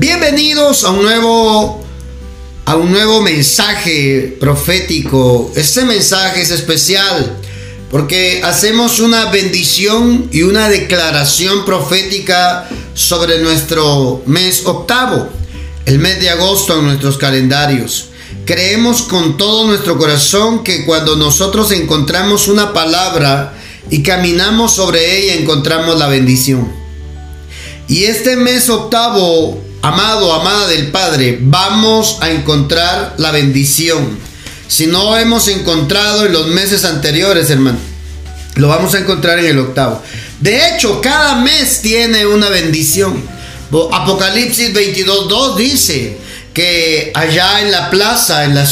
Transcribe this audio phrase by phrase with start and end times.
[0.00, 1.84] Bienvenidos a un nuevo
[2.64, 5.52] a un nuevo mensaje profético.
[5.54, 7.36] Este mensaje es especial
[7.90, 15.28] porque hacemos una bendición y una declaración profética sobre nuestro mes octavo,
[15.84, 18.06] el mes de agosto en nuestros calendarios.
[18.46, 23.52] Creemos con todo nuestro corazón que cuando nosotros encontramos una palabra
[23.90, 26.72] y caminamos sobre ella encontramos la bendición.
[27.86, 34.18] Y este mes octavo, amado, amada del Padre, vamos a encontrar la bendición.
[34.68, 37.78] Si no hemos encontrado en los meses anteriores, hermano,
[38.56, 40.02] lo vamos a encontrar en el octavo.
[40.40, 43.22] De hecho, cada mes tiene una bendición.
[43.92, 46.18] Apocalipsis 22.2 dice
[46.52, 48.66] que allá en la plaza, en la,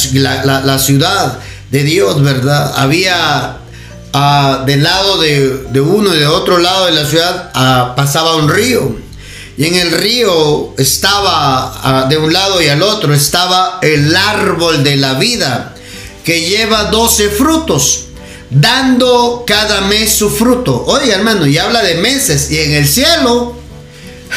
[0.79, 1.39] ciudad
[1.71, 2.73] de Dios, ¿verdad?
[2.77, 3.59] Había
[4.13, 8.49] uh, del lado de, uno y de otro lado de la ciudad ah, pasaba un
[8.49, 9.08] río
[9.59, 14.85] y en el río estaba, ah, de un lado y al otro, estaba el árbol
[14.85, 15.75] de la vida,
[16.25, 18.05] que lleva 12 frutos,
[18.51, 20.85] dando cada mes su fruto.
[20.87, 22.53] Oye, hermano, y habla de meses.
[22.53, 23.57] Y en el cielo,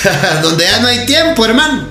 [0.41, 1.87] donde ya no hay tiempo, hermano,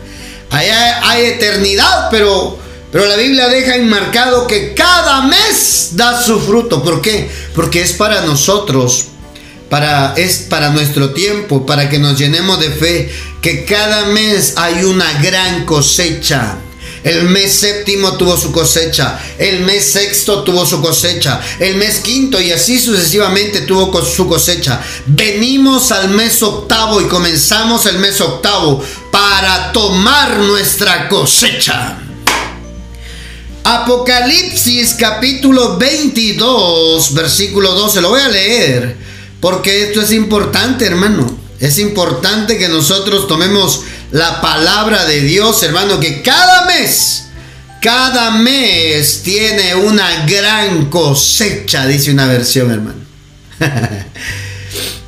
[0.51, 2.59] allá hay eternidad, pero,
[2.91, 6.83] pero la Biblia deja enmarcado que cada mes da su fruto.
[6.83, 7.31] ¿Por qué?
[7.55, 9.07] Porque es para nosotros
[9.71, 14.85] para, es para nuestro tiempo, para que nos llenemos de fe, que cada mes hay
[14.85, 16.59] una gran cosecha.
[17.03, 22.39] El mes séptimo tuvo su cosecha, el mes sexto tuvo su cosecha, el mes quinto
[22.39, 24.83] y así sucesivamente tuvo su cosecha.
[25.07, 31.97] Venimos al mes octavo y comenzamos el mes octavo para tomar nuestra cosecha.
[33.65, 39.10] Apocalipsis capítulo 22, versículo 12, lo voy a leer.
[39.41, 41.39] Porque esto es importante, hermano.
[41.59, 43.83] Es importante que nosotros tomemos
[44.13, 47.27] la palabra de Dios, hermano, que cada mes,
[47.83, 53.01] cada mes tiene una gran cosecha, dice una versión, hermano.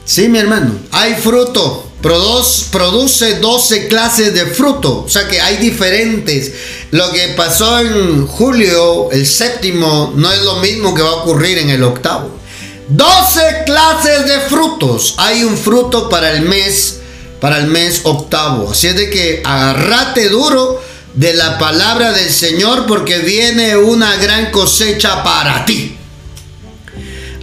[0.04, 1.88] sí, mi hermano, hay fruto.
[2.02, 5.04] Produce 12 clases de fruto.
[5.04, 6.52] O sea que hay diferentes.
[6.90, 11.58] Lo que pasó en julio, el séptimo, no es lo mismo que va a ocurrir
[11.58, 12.41] en el octavo.
[12.88, 15.14] 12 clases de frutos.
[15.18, 17.00] Hay un fruto para el mes,
[17.40, 18.70] para el mes octavo.
[18.70, 20.82] Así es de que agarrate duro
[21.14, 25.96] de la palabra del Señor porque viene una gran cosecha para ti.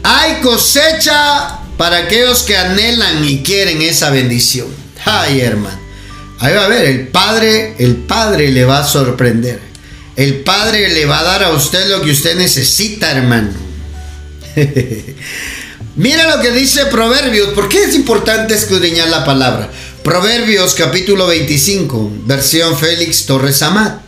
[0.03, 4.67] Hay cosecha para aquellos que anhelan y quieren esa bendición.
[5.05, 5.79] Ay, hermano.
[6.39, 9.59] Ahí va a ver, el Padre, el Padre le va a sorprender.
[10.15, 13.68] El Padre le va a dar a usted lo que usted necesita, hermano.
[15.95, 17.49] Mira lo que dice Proverbios.
[17.49, 19.69] ¿Por qué es importante escudriñar la palabra?
[20.03, 24.01] Proverbios capítulo 25, versión Félix Torres Amat.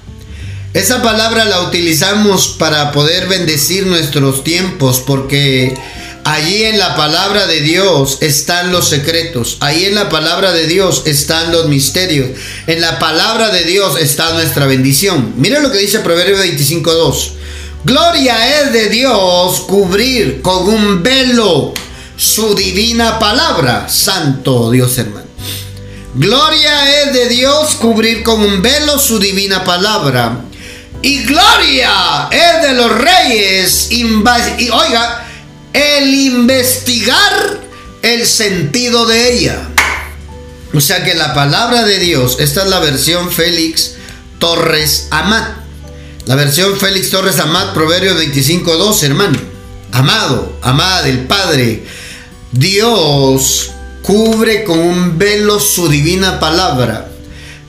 [0.73, 5.75] Esa palabra la utilizamos para poder bendecir nuestros tiempos porque
[6.23, 9.57] allí en la palabra de Dios están los secretos.
[9.59, 12.29] Ahí en la palabra de Dios están los misterios.
[12.67, 15.33] En la palabra de Dios está nuestra bendición.
[15.35, 17.33] Mira lo que dice Proverbios 25, 2.
[17.83, 21.73] Gloria es de Dios cubrir con un velo
[22.15, 23.89] su divina palabra.
[23.89, 25.25] Santo Dios hermano.
[26.13, 30.41] Gloria es de Dios cubrir con un velo su divina palabra.
[31.01, 33.87] Y gloria es de los reyes.
[33.89, 35.25] Y oiga,
[35.73, 37.61] el investigar
[38.01, 39.69] el sentido de ella.
[40.73, 43.93] O sea que la palabra de Dios, esta es la versión Félix
[44.37, 45.60] Torres Amat.
[46.25, 49.39] La versión Félix Torres Amat, Proverbio 25.2, hermano.
[49.91, 51.83] Amado, amada del Padre,
[52.51, 53.71] Dios
[54.03, 57.09] cubre con un velo su divina palabra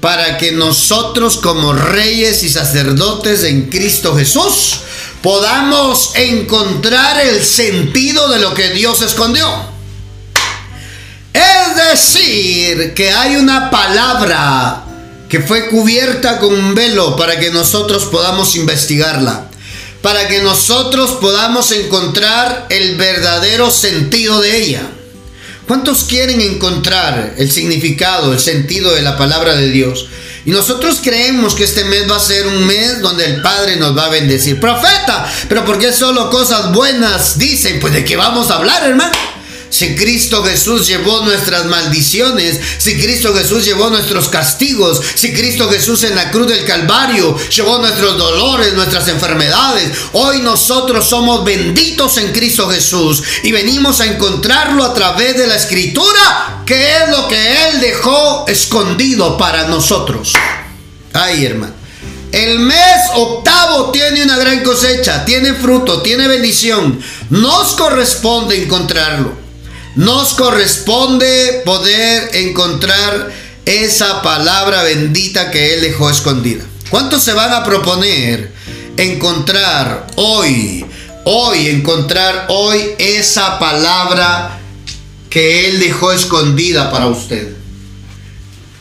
[0.00, 4.80] para que nosotros como reyes y sacerdotes en Cristo Jesús
[5.22, 9.48] podamos encontrar el sentido de lo que Dios escondió.
[11.32, 14.81] Es decir, que hay una palabra
[15.32, 19.48] que fue cubierta con un velo para que nosotros podamos investigarla,
[20.02, 24.82] para que nosotros podamos encontrar el verdadero sentido de ella.
[25.66, 30.06] ¿Cuántos quieren encontrar el significado, el sentido de la palabra de Dios?
[30.44, 33.96] Y nosotros creemos que este mes va a ser un mes donde el Padre nos
[33.96, 34.60] va a bendecir.
[34.60, 37.80] Profeta, pero ¿por qué solo cosas buenas dicen?
[37.80, 39.16] Pues de qué vamos a hablar, hermano.
[39.72, 46.04] Si Cristo Jesús llevó nuestras maldiciones, si Cristo Jesús llevó nuestros castigos, si Cristo Jesús
[46.04, 52.32] en la cruz del Calvario llevó nuestros dolores, nuestras enfermedades, hoy nosotros somos benditos en
[52.32, 57.68] Cristo Jesús y venimos a encontrarlo a través de la escritura, que es lo que
[57.68, 60.34] Él dejó escondido para nosotros.
[61.14, 61.72] Ay, hermano.
[62.30, 67.00] El mes octavo tiene una gran cosecha, tiene fruto, tiene bendición.
[67.30, 69.40] Nos corresponde encontrarlo.
[69.94, 73.30] Nos corresponde poder encontrar
[73.66, 76.64] esa palabra bendita que Él dejó escondida.
[76.88, 78.50] ¿Cuántos se van a proponer
[78.96, 80.86] encontrar hoy,
[81.24, 84.58] hoy, encontrar hoy esa palabra
[85.28, 87.54] que Él dejó escondida para usted?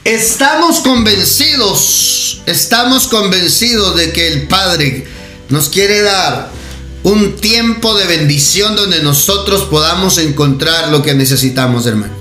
[0.06, 5.08] Estamos convencidos, estamos convencidos de que el Padre
[5.50, 6.50] nos quiere dar
[7.04, 12.14] un tiempo de bendición donde nosotros podamos encontrar lo que necesitamos, hermano.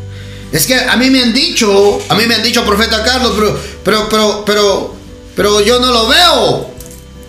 [0.53, 3.61] Es que a mí me han dicho, a mí me han dicho, profeta Carlos, pero,
[3.85, 4.95] pero, pero, pero,
[5.37, 6.71] pero yo no lo veo.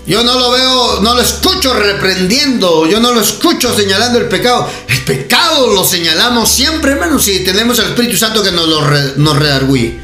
[0.08, 4.68] Yo no lo veo, no lo escucho reprendiendo, yo no lo escucho señalando el pecado.
[4.88, 8.82] El pecado lo señalamos siempre, hermano, si tenemos el Espíritu Santo que nos, lo
[9.18, 10.00] nos redarguye.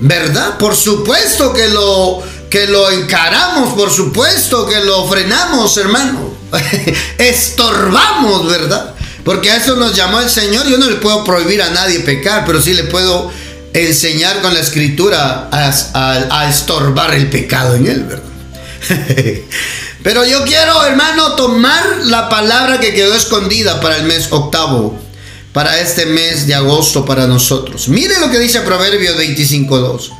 [0.00, 0.56] ¿Verdad?
[0.56, 6.35] Por supuesto que lo, que lo encaramos, por supuesto que lo frenamos, hermano.
[7.18, 8.94] Estorbamos, ¿verdad?
[9.24, 10.66] Porque a eso nos llamó el Señor.
[10.68, 13.30] Yo no le puedo prohibir a nadie pecar, pero sí le puedo
[13.72, 18.22] enseñar con la escritura a, estorbar el pecado en él, ¿verdad?
[20.02, 25.06] pero yo quiero, hermano, tomar la palabra que quedó escondida para el mes octavo
[25.56, 27.88] para este mes de agosto para nosotros.
[27.88, 30.10] Mire lo que dice Proverbios 25.2.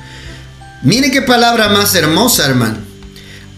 [0.83, 2.79] Mire qué palabra más hermosa, hermano.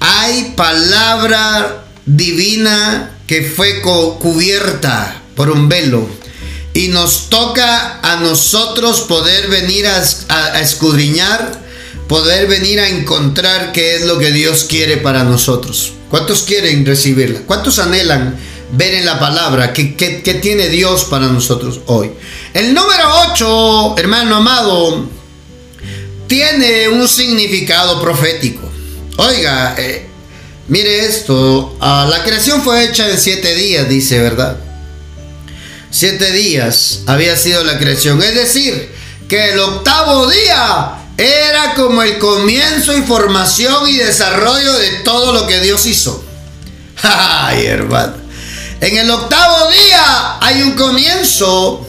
[0.00, 6.08] Hay palabra divina que fue cubierta por un velo.
[6.74, 11.60] Y nos toca a nosotros poder venir a, escudriñar,
[12.08, 15.92] poder venir a encontrar qué es lo que Dios quiere para nosotros.
[16.08, 17.40] ¿Cuántos quieren recibirla?
[17.46, 18.38] ¿Cuántos anhelan
[18.72, 19.84] ver en la palabra que,
[20.42, 22.10] tiene Dios para nosotros hoy.
[22.54, 25.08] El número 8, hermano amado,
[26.26, 28.68] tiene un significado profético.
[29.16, 30.07] Oiga, eh,
[30.68, 34.56] mire esto, ah, la creación fue hecha en siete días, dice, ¿verdad?
[35.90, 38.92] Siete días había sido la creación, es decir,
[39.28, 45.46] que el octavo día era como el comienzo y formación y desarrollo de todo lo
[45.46, 46.24] que Dios hizo.
[47.02, 48.14] Ay, hermano.
[48.80, 51.87] En el octavo día hay un comienzo.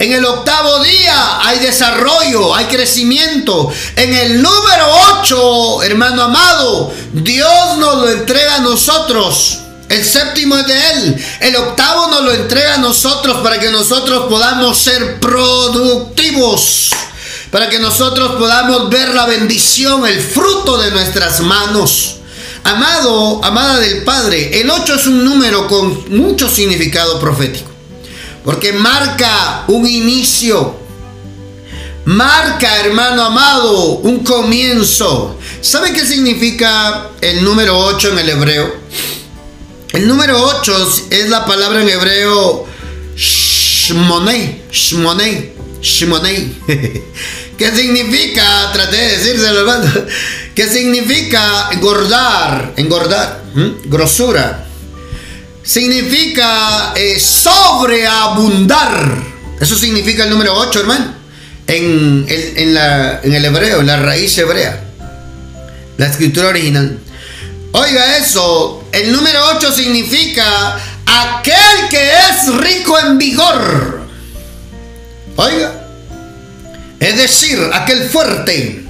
[0.00, 3.70] En el octavo día hay desarrollo, hay crecimiento.
[3.96, 4.86] En el número
[5.20, 9.58] 8, hermano amado, Dios nos lo entrega a nosotros.
[9.90, 11.24] El séptimo es de Él.
[11.40, 16.88] El octavo nos lo entrega a nosotros para que nosotros podamos ser productivos.
[17.50, 22.16] Para que nosotros podamos ver la bendición, el fruto de nuestras manos.
[22.64, 27.69] Amado, amada del Padre, el 8 es un número con mucho significado profético,
[28.44, 30.76] porque marca un inicio,
[32.04, 35.38] marca, hermano amado, un comienzo.
[35.60, 38.74] ¿Sabe qué significa el número 8 en el hebreo?
[39.92, 42.66] El número 8 es la palabra en hebreo
[43.16, 45.52] shmonei, shmonei,
[45.82, 46.56] shmonei.
[47.58, 48.72] ¿Qué significa?
[48.72, 49.90] Traté de decírselo, hermano.
[50.54, 52.72] ¿Qué significa engordar?
[52.76, 53.42] Engordar.
[53.84, 54.69] Grosura.
[55.62, 59.16] Significa eh, sobreabundar.
[59.60, 61.14] Eso significa el número 8, hermano.
[61.66, 64.84] En, en, la, en el hebreo, en la raíz hebrea.
[65.98, 66.98] La escritura original.
[67.72, 68.84] Oiga eso.
[68.90, 74.00] El número 8 significa aquel que es rico en vigor.
[75.36, 75.72] Oiga.
[76.98, 78.84] Es decir, aquel fuerte.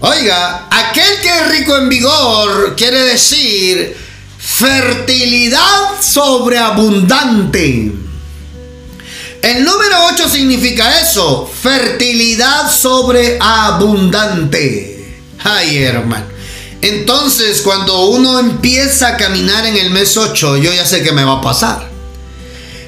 [0.00, 3.96] Oiga, aquel que es rico en vigor quiere decir
[4.58, 7.92] fertilidad sobreabundante.
[9.40, 15.16] El número 8 significa eso, fertilidad sobreabundante.
[15.44, 16.26] Ay, hermano.
[16.82, 21.22] Entonces, cuando uno empieza a caminar en el mes 8, yo ya sé que me
[21.22, 21.88] va a pasar.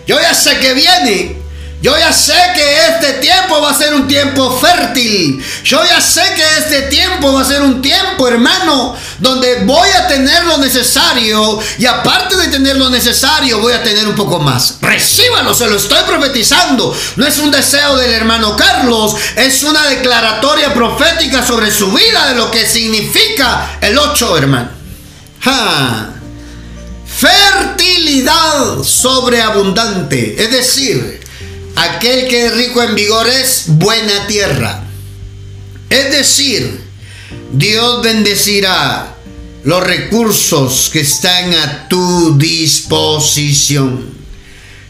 [0.09, 1.40] Yo ya sé que viene.
[1.83, 5.43] Yo ya sé que este tiempo va a ser un tiempo fértil.
[5.65, 10.07] Yo ya sé que este tiempo va a ser un tiempo, hermano, donde voy a
[10.07, 14.77] tener lo necesario y aparte de tener lo necesario, voy a tener un poco más.
[14.83, 16.95] Recíbalo, se lo estoy profetizando.
[17.17, 22.35] No es un deseo del hermano Carlos, es una declaratoria profética sobre su vida de
[22.35, 24.71] lo que significa el 8, hermano.
[27.07, 31.20] Fertilidad sobreabundante, es decir,
[31.81, 34.85] Aquel que es rico en vigor es buena tierra.
[35.89, 36.79] Es decir,
[37.53, 39.15] Dios bendecirá
[39.65, 44.13] los recursos que están a tu disposición.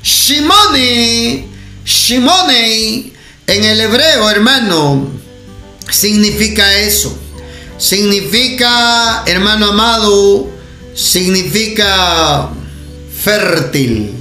[0.03, 1.47] Shimone,
[1.85, 3.13] Shimone,
[3.47, 5.11] en el hebreo, hermano,
[5.91, 7.17] significa eso.
[7.79, 10.51] significa, hermano amado,
[10.95, 12.51] significa
[13.23, 14.20] fértil,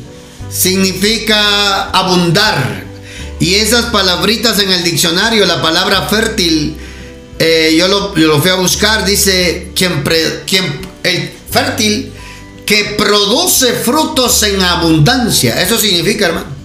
[0.50, 2.84] significa abundar.
[3.40, 6.76] Y esas palabritas en el diccionario, la palabra fértil,
[7.40, 10.04] eh, yo, lo, fui a buscar, dice, quien,
[10.46, 12.12] quien, el fértil
[12.66, 15.62] que produce frutos en abundancia.
[15.62, 16.60] Eso significa, hermano.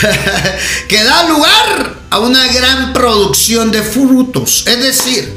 [0.88, 4.64] que da lugar a una gran producción de frutos.
[4.66, 5.32] Es decir,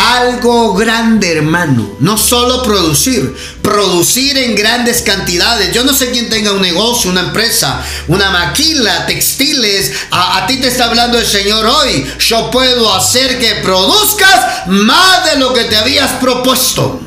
[0.00, 1.96] algo grande, hermano.
[2.00, 5.72] No solo producir, producir en grandes cantidades.
[5.72, 9.92] Yo no sé quién tenga un negocio, una empresa, una maquila, textiles.
[10.10, 12.06] A, ti te está hablando el Señor hoy.
[12.18, 17.00] Yo puedo hacer que produzcas más de lo que te habías propuesto.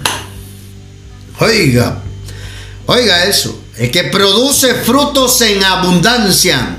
[1.40, 2.02] Oiga,
[2.86, 3.60] oiga eso.
[3.78, 6.78] El que produce frutos en abundancia,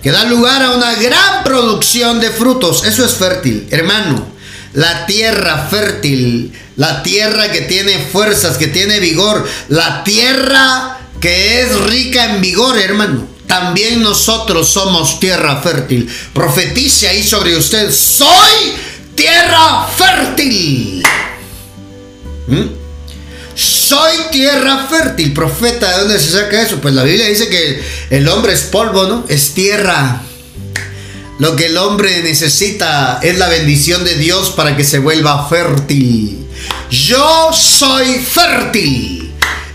[0.00, 2.84] que da lugar a una gran producción de frutos.
[2.84, 4.35] Eso es fértil, hermano
[4.76, 11.80] la tierra fértil, la tierra que tiene fuerzas, que tiene vigor, la tierra que es
[11.80, 13.26] rica en vigor, hermano.
[13.46, 16.10] También nosotros somos tierra fértil.
[16.34, 18.74] Profetice ahí sobre usted, soy
[19.14, 21.02] tierra fértil.
[22.48, 22.66] ¿Mm?
[23.54, 25.32] Soy tierra fértil.
[25.32, 26.82] Profeta, ¿de dónde se saca eso?
[26.82, 29.24] Pues la Biblia dice que el hombre es polvo, ¿no?
[29.26, 30.20] Es tierra.
[31.38, 36.46] Lo que el hombre necesita es la bendición de Dios para que se vuelva fértil.
[36.90, 39.25] Yo soy fértil.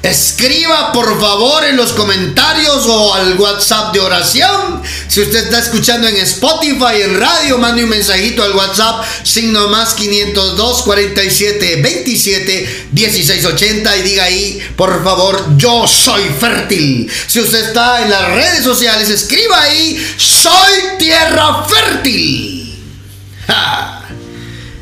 [0.03, 4.81] Escriba por favor en los comentarios o al WhatsApp de oración.
[5.07, 9.93] Si usted está escuchando en Spotify, en radio, mande un mensajito al WhatsApp, signo más
[9.93, 17.11] 502 47 27 16 80 y diga ahí, por favor, yo soy fértil.
[17.27, 22.75] Si usted está en las redes sociales, escriba ahí, soy tierra fértil.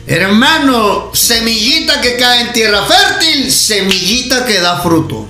[0.10, 5.28] Hermano, semillita que cae en tierra fértil, semillita que da fruto.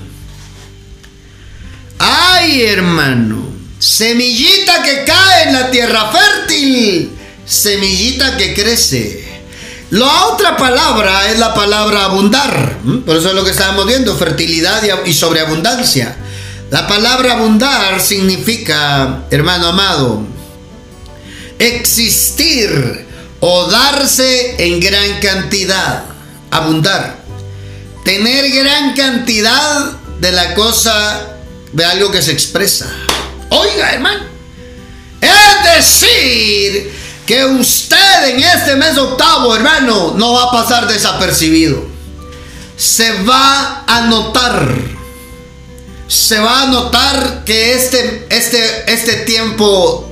[1.98, 3.44] Ay, hermano,
[3.78, 7.12] semillita que cae en la tierra fértil,
[7.46, 9.42] semillita que crece.
[9.90, 12.78] La otra palabra es la palabra abundar.
[13.06, 16.16] Por eso es lo que estábamos viendo, fertilidad y sobreabundancia.
[16.72, 20.24] La palabra abundar significa, hermano amado,
[21.58, 23.09] existir
[23.40, 26.04] o darse en gran cantidad,
[26.52, 27.18] abundar,
[28.04, 31.38] tener gran cantidad de la cosa,
[31.72, 32.92] de algo que se expresa.
[33.50, 34.26] Oiga, hermano,
[35.22, 36.92] es decir,
[37.26, 41.86] que usted en este mes octavo, hermano, no va a pasar desapercibido.
[42.76, 44.68] Se va a notar.
[46.08, 50.09] Se va a notar que este, este, este tiempo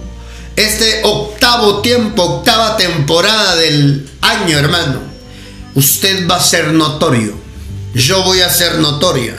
[0.57, 5.01] este octavo tiempo, octava temporada del año, hermano,
[5.75, 7.37] usted va a ser notorio.
[7.93, 9.35] Yo voy a ser notoria.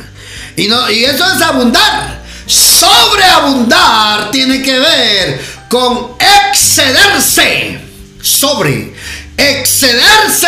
[0.57, 2.23] Y, no, y eso es abundar.
[2.47, 6.13] Sobreabundar tiene que ver con
[6.51, 7.81] excederse.
[8.23, 8.95] Sobre.
[9.37, 10.47] Excederse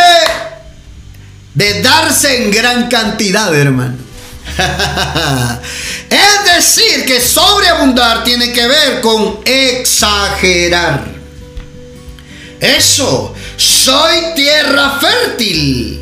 [1.52, 3.96] de darse en gran cantidad, hermano.
[6.10, 11.06] es decir, que sobreabundar tiene que ver con exagerar.
[12.60, 16.00] Eso, soy tierra fértil.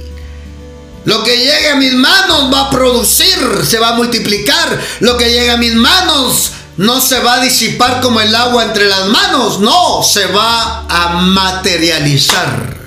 [1.05, 4.81] Lo que llegue a mis manos va a producir, se va a multiplicar.
[5.01, 8.87] Lo que llegue a mis manos no se va a disipar como el agua entre
[8.87, 12.79] las manos, no, se va a materializar.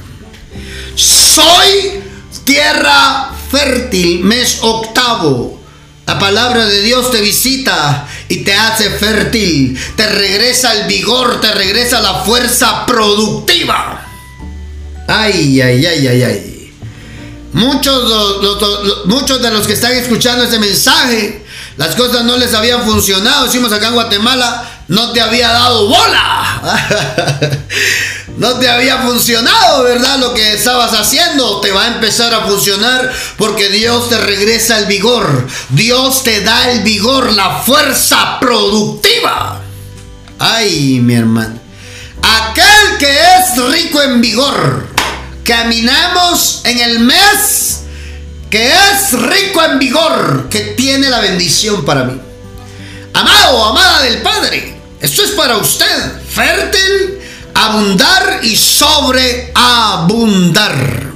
[0.95, 2.01] Soy
[2.43, 5.60] tierra fértil, mes octavo.
[6.11, 11.53] La palabra de Dios te visita y te hace fértil, te regresa el vigor, te
[11.53, 14.05] regresa la fuerza productiva.
[15.07, 16.73] Ay, ay, ay, ay, ay.
[17.53, 21.45] Muchos, muchos de los que están escuchando este mensaje,
[21.77, 23.45] las cosas no les habían funcionado.
[23.45, 26.61] Decimos acá en Guatemala, no te había dado bola.
[28.37, 30.17] no te había funcionado, ¿verdad?
[30.19, 34.85] Lo que estabas haciendo te va a empezar a funcionar porque Dios te regresa el
[34.85, 35.47] vigor.
[35.69, 39.61] Dios te da el vigor, la fuerza productiva.
[40.39, 41.59] Ay, mi hermano.
[42.21, 44.87] Aquel que es rico en vigor.
[45.43, 47.81] Caminamos en el mes
[48.49, 52.19] que es rico en vigor, que tiene la bendición para mí.
[53.13, 57.20] Amado, amada del Padre, esto es para usted, fértil
[57.65, 61.11] abundar y sobreabundar.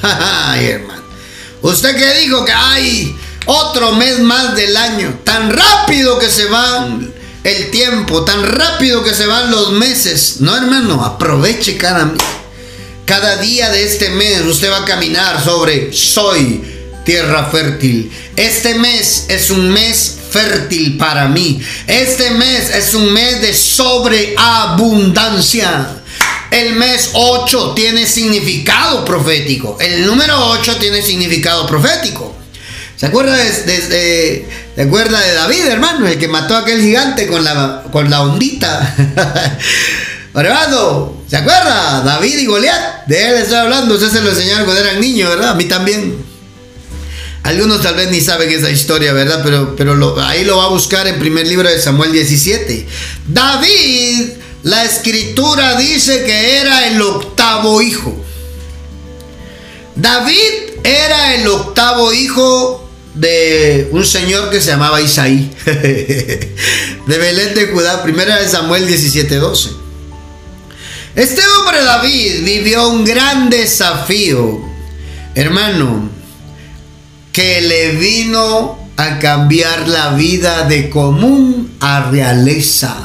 [0.02, 1.02] Ay, hermano.
[1.62, 3.16] Usted que dijo que hay
[3.46, 6.88] otro mes más del año, tan rápido que se va
[7.44, 10.36] el tiempo, tan rápido que se van los meses.
[10.40, 12.12] No, hermano, aproveche cada.
[13.04, 16.62] Cada día de este mes usted va a caminar sobre soy
[17.04, 18.10] tierra fértil.
[18.34, 21.62] Este mes es un mes fértil para mí.
[21.86, 25.90] Este mes es un mes de sobreabundancia.
[26.50, 29.78] El mes 8 tiene significado profético.
[29.80, 32.36] El número 8 tiene significado profético.
[32.96, 36.06] ¿Se acuerda de, acuerda de David, hermano?
[36.06, 38.94] El que mató a aquel gigante con la, con la ondita.
[40.34, 42.00] hermano, ¿se acuerda?
[42.02, 43.04] David y Goliat.
[43.06, 43.94] De él estoy hablando.
[43.94, 45.50] Usted se lo enseñaron cuando eran niños, ¿verdad?
[45.50, 46.24] A mí también.
[47.46, 49.40] Algunos tal vez ni saben esa historia, ¿verdad?
[49.44, 52.88] Pero, pero ahí lo va a buscar en primer libro de Samuel 17.
[53.28, 54.30] David,
[54.64, 58.20] la escritura dice que era el octavo hijo.
[59.94, 66.48] David era el octavo hijo de un señor que se llamaba Isaí, de
[67.06, 69.70] Belén de Judá, primera de Samuel 17:12.
[71.14, 74.60] Este hombre David vivió un gran desafío,
[75.36, 76.15] hermano,
[77.36, 82.96] que le vino a cambiar la vida de común a realeza.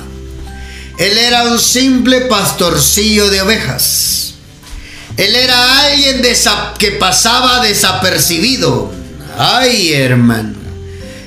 [0.98, 4.36] Él era un simple pastorcillo de ovejas.
[5.18, 6.22] Él era alguien
[6.80, 8.90] que pasaba desapercibido.
[9.38, 10.54] Ay, hermano.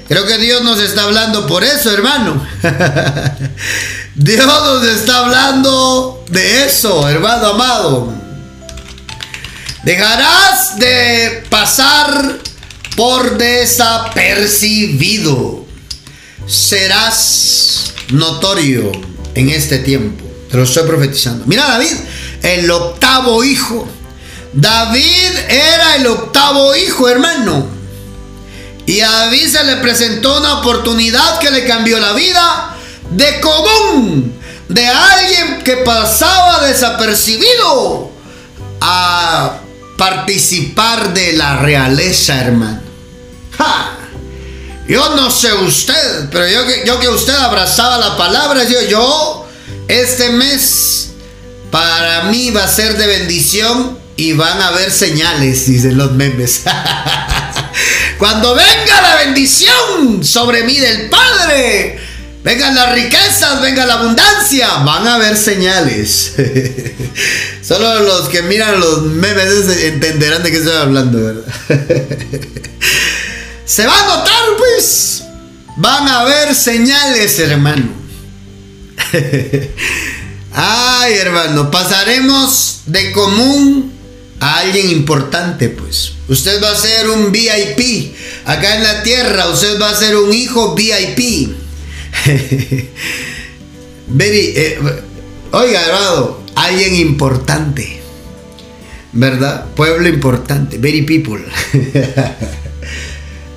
[0.09, 2.43] Creo que Dios nos está hablando por eso, hermano.
[4.15, 8.15] Dios nos está hablando de eso, hermano amado.
[9.83, 12.39] Dejarás de pasar
[12.97, 15.65] por desapercibido.
[16.47, 18.93] Serás notorio
[19.35, 20.25] en este tiempo.
[20.51, 21.45] Te lo estoy profetizando.
[21.47, 21.95] Mira David,
[22.43, 23.89] el octavo hijo.
[24.53, 27.67] David era el octavo hijo, hermano.
[28.87, 32.77] Y a David se le presentó una oportunidad que le cambió la vida
[33.11, 34.33] de común,
[34.69, 38.13] de alguien que pasaba desapercibido
[38.81, 39.59] a
[39.97, 42.84] participar de la realeza, hermano.
[44.89, 49.49] Yo no sé usted, pero yo que, yo que usted abrazaba la palabra, yo, yo,
[49.89, 51.11] este mes
[51.71, 56.63] para mí va a ser de bendición y van a haber señales, dicen los memes.
[58.19, 61.99] Cuando venga la bendición sobre mí del Padre,
[62.45, 66.35] vengan las riquezas, venga la abundancia, van a haber señales.
[67.63, 71.45] Solo los que miran los memes entenderán de qué estoy hablando, ¿verdad?
[73.65, 75.25] Se va a notar, pues.
[75.77, 77.91] Van a haber señales, hermano.
[80.53, 83.93] Ay, hermano, pasaremos de común
[84.41, 86.13] a alguien importante, pues.
[86.29, 88.15] Usted va a ser un VIP.
[88.45, 91.55] Acá en la tierra, usted va a ser un hijo VIP.
[94.17, 94.79] Eh,
[95.51, 98.01] oiga, hermano, alguien importante.
[99.13, 99.65] ¿Verdad?
[99.75, 100.77] Pueblo importante.
[100.77, 101.43] Very people.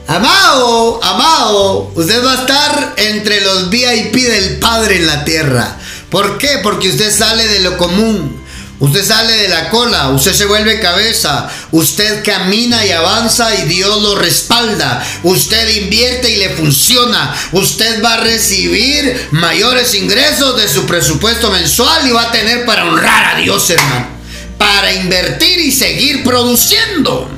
[0.07, 5.77] Amado, amado, usted va a estar entre los VIP del Padre en la tierra.
[6.09, 6.59] ¿Por qué?
[6.63, 8.41] Porque usted sale de lo común.
[8.79, 14.03] Usted sale de la cola, usted se vuelve cabeza, usted camina y avanza y Dios
[14.03, 20.85] lo respalda, usted invierte y le funciona, usted va a recibir mayores ingresos de su
[20.85, 24.09] presupuesto mensual y va a tener para honrar a Dios, hermano,
[24.59, 27.37] para invertir y seguir produciendo.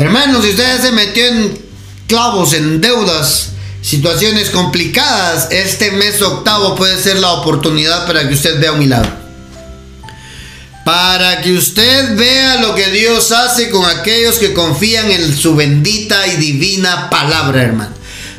[0.00, 1.58] Hermanos, si usted se metió en
[2.06, 3.50] clavos, en deudas,
[3.82, 9.12] situaciones complicadas, este mes octavo puede ser la oportunidad para que usted vea un milagro.
[10.86, 16.26] Para que usted vea lo que Dios hace con aquellos que confían en su bendita
[16.28, 17.92] y divina palabra, hermano.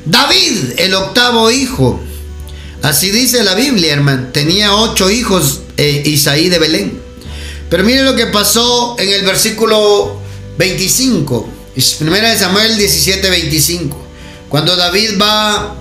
[0.06, 2.02] David, el octavo hijo.
[2.82, 4.30] Así dice la Biblia, hermano.
[4.34, 7.00] Tenía ocho hijos eh, Isaí de Belén.
[7.70, 10.21] Pero mire lo que pasó en el versículo
[10.62, 11.50] 25.
[11.98, 13.98] Primera de Samuel 17, 25.
[14.48, 15.74] Cuando David va,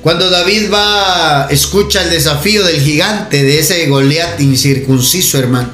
[0.00, 5.72] cuando David va, escucha el desafío del gigante de ese Goliat incircunciso, hermano.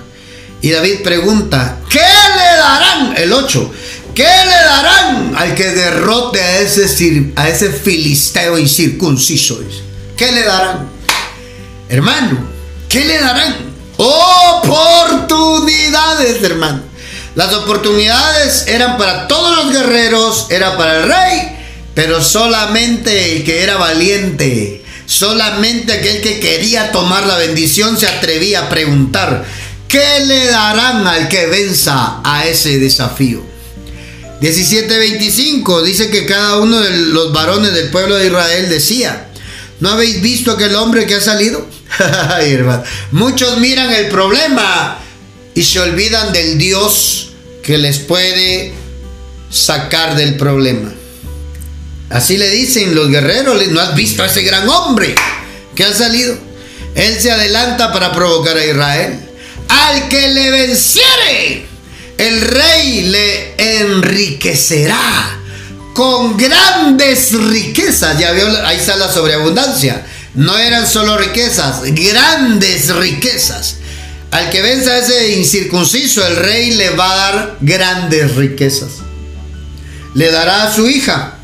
[0.62, 3.14] Y David pregunta, ¿qué le darán?
[3.18, 3.70] El 8.
[4.14, 9.60] ¿Qué le darán al que derrote a ese, a ese filisteo incircunciso?
[10.16, 10.88] ¿Qué le darán?
[11.90, 12.48] Hermano,
[12.88, 13.56] ¿qué le darán?
[13.98, 16.88] Oportunidades, hermano.
[17.40, 21.56] Las oportunidades eran para todos los guerreros, era para el rey,
[21.94, 28.60] pero solamente el que era valiente, solamente aquel que quería tomar la bendición se atrevía
[28.60, 29.46] a preguntar,
[29.88, 33.42] ¿qué le darán al que venza a ese desafío?
[34.42, 39.30] 17:25 dice que cada uno de los varones del pueblo de Israel decía,
[39.80, 41.66] ¿no habéis visto aquel hombre que ha salido?
[43.12, 44.98] Muchos miran el problema
[45.54, 47.29] y se olvidan del Dios
[47.70, 48.72] que les puede
[49.48, 50.92] sacar del problema.
[52.08, 55.14] Así le dicen los guerreros, ¿no has visto a ese gran hombre
[55.76, 56.36] que ha salido?
[56.96, 59.20] Él se adelanta para provocar a Israel.
[59.68, 61.66] Al que le venciere,
[62.18, 65.38] el rey le enriquecerá
[65.94, 68.18] con grandes riquezas.
[68.18, 70.04] Ya vio, ahí está la sobreabundancia.
[70.34, 73.76] No eran solo riquezas, grandes riquezas.
[74.30, 78.90] Al que venza ese incircunciso, el rey le va a dar grandes riquezas.
[80.14, 81.38] Le dará a su hija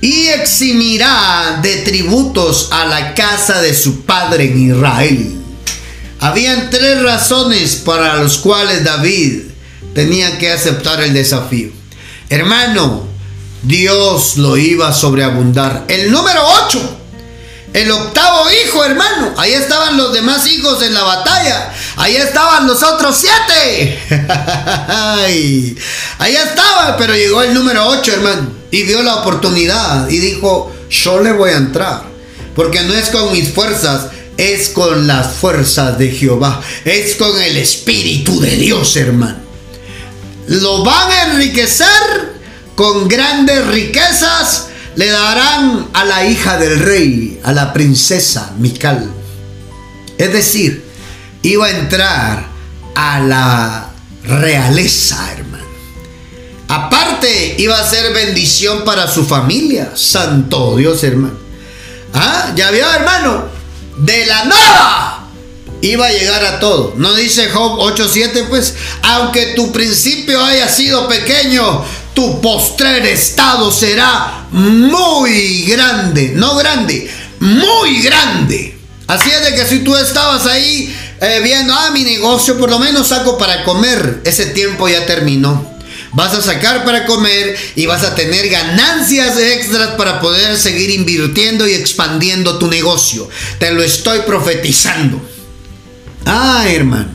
[0.00, 5.36] y eximirá de tributos a la casa de su padre en Israel.
[6.18, 9.42] Habían tres razones para las cuales David
[9.94, 11.70] tenía que aceptar el desafío.
[12.28, 13.06] Hermano,
[13.62, 15.84] Dios lo iba a sobreabundar.
[15.88, 17.01] El número 8.
[17.72, 19.34] El octavo hijo, hermano.
[19.36, 21.72] Ahí estaban los demás hijos en la batalla.
[21.96, 23.98] Ahí estaban los otros siete.
[26.18, 28.50] Ahí estaban, pero llegó el número 8, hermano.
[28.70, 32.02] Y vio la oportunidad y dijo, yo le voy a entrar.
[32.54, 36.60] Porque no es con mis fuerzas, es con las fuerzas de Jehová.
[36.84, 39.40] Es con el Espíritu de Dios, hermano.
[40.46, 42.32] Lo van a enriquecer
[42.74, 49.10] con grandes riquezas le darán a la hija del rey, a la princesa Mical.
[50.18, 50.84] Es decir,
[51.42, 52.46] iba a entrar
[52.94, 53.90] a la
[54.24, 55.64] realeza, hermano.
[56.68, 59.92] Aparte, iba a ser bendición para su familia.
[59.94, 61.34] Santo Dios, hermano.
[62.14, 63.44] Ah, ya vio, hermano.
[63.98, 65.22] De la nada
[65.82, 66.94] iba a llegar a todo.
[66.96, 74.46] No dice Job 8:7, pues, aunque tu principio haya sido pequeño, tu postrer estado será
[74.50, 78.76] muy grande, no grande, muy grande.
[79.06, 82.78] Así es de que si tú estabas ahí eh, viendo, ah, mi negocio por lo
[82.78, 85.70] menos saco para comer, ese tiempo ya terminó.
[86.14, 91.66] Vas a sacar para comer y vas a tener ganancias extras para poder seguir invirtiendo
[91.66, 93.28] y expandiendo tu negocio.
[93.58, 95.20] Te lo estoy profetizando.
[96.26, 97.10] Ah, hermano.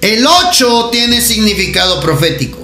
[0.00, 2.63] El 8 tiene significado profético.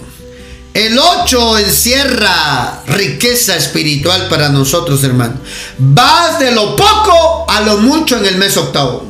[0.81, 5.35] El 8 encierra riqueza espiritual para nosotros, hermano.
[5.77, 9.07] Vas de lo poco a lo mucho en el mes octavo.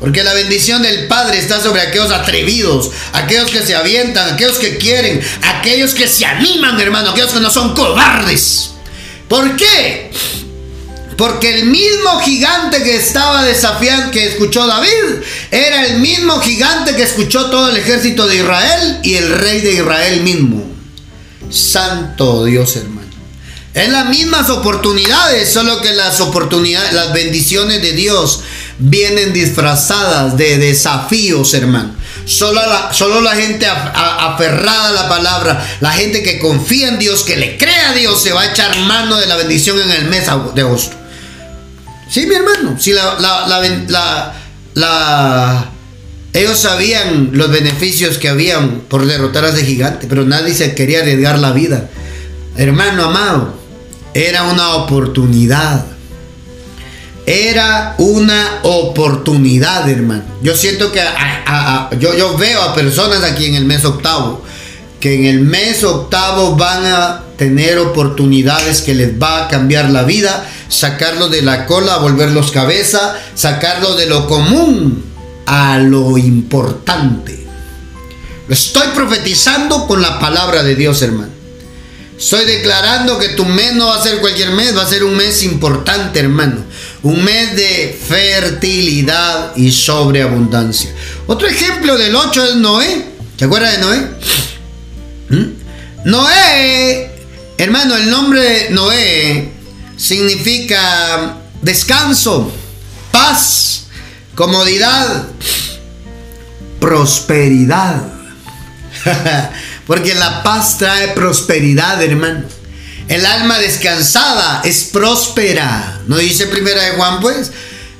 [0.00, 4.78] Porque la bendición del Padre está sobre aquellos atrevidos, aquellos que se avientan, aquellos que
[4.78, 8.70] quieren, aquellos que se animan, hermano, aquellos que no son cobardes.
[9.28, 10.10] ¿Por qué?
[11.18, 17.02] Porque el mismo gigante que estaba desafiando, que escuchó David, era el mismo gigante que
[17.02, 20.64] escuchó todo el ejército de Israel y el rey de Israel mismo.
[21.50, 23.08] Santo Dios, hermano.
[23.74, 28.42] En las mismas oportunidades, solo que las oportunidades, las bendiciones de Dios
[28.78, 31.96] vienen disfrazadas de desafíos, hermano.
[32.26, 32.60] Solo
[33.20, 37.80] la, gente aferrada a la palabra, la gente que confía en Dios, que le cree
[37.86, 40.97] a Dios, se va a echar mano de la bendición en el mes de agosto.
[42.08, 42.78] Sí, mi hermano.
[42.78, 44.34] Si la,
[44.74, 45.70] la,
[46.32, 51.00] ellos sabían los beneficios que habían por derrotar a ese gigante, pero nadie se quería
[51.00, 51.90] arriesgar la vida.
[52.56, 53.54] Hermano amado,
[54.14, 55.84] era una oportunidad.
[57.26, 60.24] Era una oportunidad, hermano.
[60.42, 61.02] Yo siento que
[62.00, 64.47] yo veo a personas aquí en el mes octavo
[65.00, 70.02] que en el mes octavo van a tener oportunidades que les va a cambiar la
[70.02, 75.04] vida sacarlo de la cola, volverlos cabeza, sacarlo de lo común
[75.46, 77.46] a lo importante.
[78.46, 81.32] Lo estoy profetizando con la palabra de Dios, hermano.
[82.18, 85.16] Estoy declarando que tu mes no va a ser cualquier mes, va a ser un
[85.16, 86.64] mes importante, hermano.
[87.02, 90.90] Un mes de fertilidad y sobreabundancia.
[91.28, 93.04] Otro ejemplo del 8 es Noé.
[93.36, 94.08] ¿Te acuerdas de Noé?
[95.30, 96.08] ¿Mm?
[96.08, 97.10] Noé,
[97.58, 99.52] hermano, el nombre Noé
[99.96, 102.52] significa descanso,
[103.10, 103.86] paz,
[104.34, 105.26] comodidad,
[106.80, 108.02] prosperidad.
[109.86, 112.44] Porque la paz trae prosperidad, hermano.
[113.08, 116.00] El alma descansada es próspera.
[116.06, 117.50] ¿No dice primera de Juan, pues?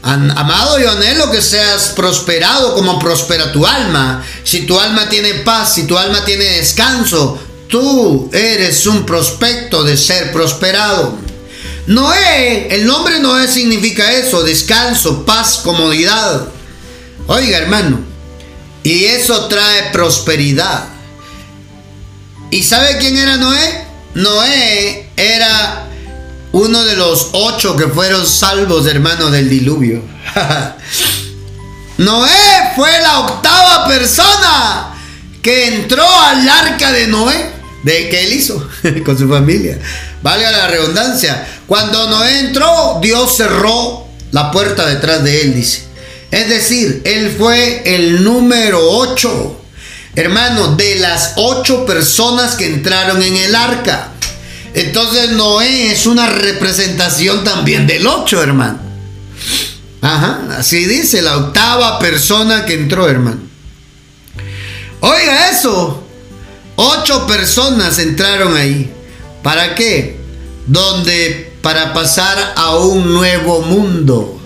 [0.03, 4.25] Amado, yo anhelo que seas prosperado como prospera tu alma.
[4.45, 9.97] Si tu alma tiene paz, si tu alma tiene descanso, tú eres un prospecto de
[9.97, 11.19] ser prosperado.
[11.89, 16.49] Noé, el nombre Noé significa eso, descanso, paz, comodidad.
[17.27, 18.01] Oiga hermano,
[18.83, 20.85] y eso trae prosperidad.
[22.51, 23.85] ¿Y sabe quién era Noé?
[24.15, 25.88] Noé era
[26.53, 30.03] uno de los ocho que fueron salvos, hermano, del diluvio.
[31.99, 34.95] Noé fue la octava persona
[35.43, 37.51] que entró al arca de Noé,
[37.83, 38.69] de que él hizo
[39.05, 39.79] con su familia.
[40.23, 41.47] Valga la redundancia.
[41.67, 45.83] Cuando Noé entró, Dios cerró la puerta detrás de él, dice.
[46.31, 49.61] Es decir, él fue el número 8,
[50.17, 54.13] hermano, de las ocho personas que entraron en el arca.
[54.79, 58.79] Entonces Noé es una representación también del 8, hermano.
[60.01, 63.41] Ajá, así dice la octava persona que entró, hermano.
[65.01, 66.05] Oiga eso,
[66.77, 68.89] ocho personas entraron ahí.
[69.43, 70.21] ¿Para qué?
[70.69, 74.41] Donde para pasar a un nuevo mundo,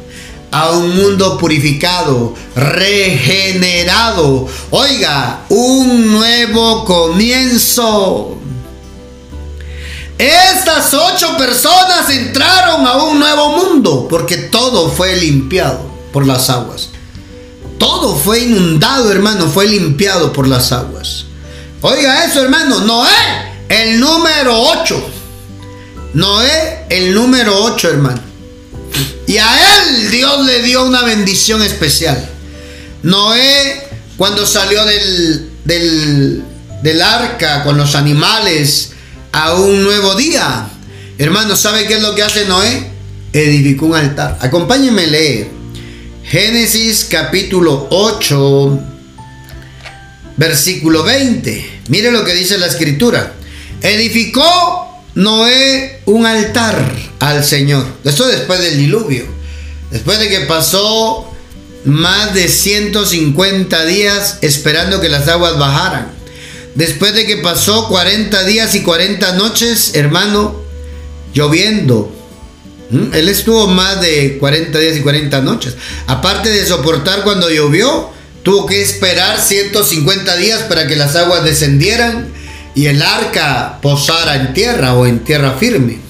[0.50, 4.48] a un mundo purificado, regenerado.
[4.70, 8.41] Oiga, un nuevo comienzo.
[10.18, 15.80] Estas ocho personas entraron a un nuevo mundo porque todo fue limpiado
[16.12, 16.90] por las aguas.
[17.78, 21.24] Todo fue inundado, hermano, fue limpiado por las aguas.
[21.80, 23.10] Oiga eso, hermano, Noé,
[23.68, 25.04] el número ocho.
[26.14, 28.20] Noé, el número ocho, hermano.
[29.26, 32.28] Y a él Dios le dio una bendición especial.
[33.02, 36.44] Noé, cuando salió del, del,
[36.82, 38.91] del arca con los animales,
[39.32, 40.68] a un nuevo día.
[41.18, 42.90] Hermano, ¿sabe qué es lo que hace Noé?
[43.32, 44.38] Edificó un altar.
[44.40, 45.48] Acompáñenme a leer.
[46.24, 48.80] Génesis capítulo 8,
[50.36, 51.82] versículo 20.
[51.88, 53.32] Mire lo que dice la escritura.
[53.82, 57.86] Edificó Noé un altar al Señor.
[58.04, 59.24] Esto después del diluvio.
[59.90, 61.32] Después de que pasó
[61.84, 66.21] más de 150 días esperando que las aguas bajaran.
[66.74, 70.60] Después de que pasó 40 días y 40 noches, hermano,
[71.34, 72.10] lloviendo.
[73.12, 75.76] Él estuvo más de 40 días y 40 noches.
[76.06, 78.10] Aparte de soportar cuando llovió,
[78.42, 82.30] tuvo que esperar 150 días para que las aguas descendieran
[82.74, 86.00] y el arca posara en tierra o en tierra firme.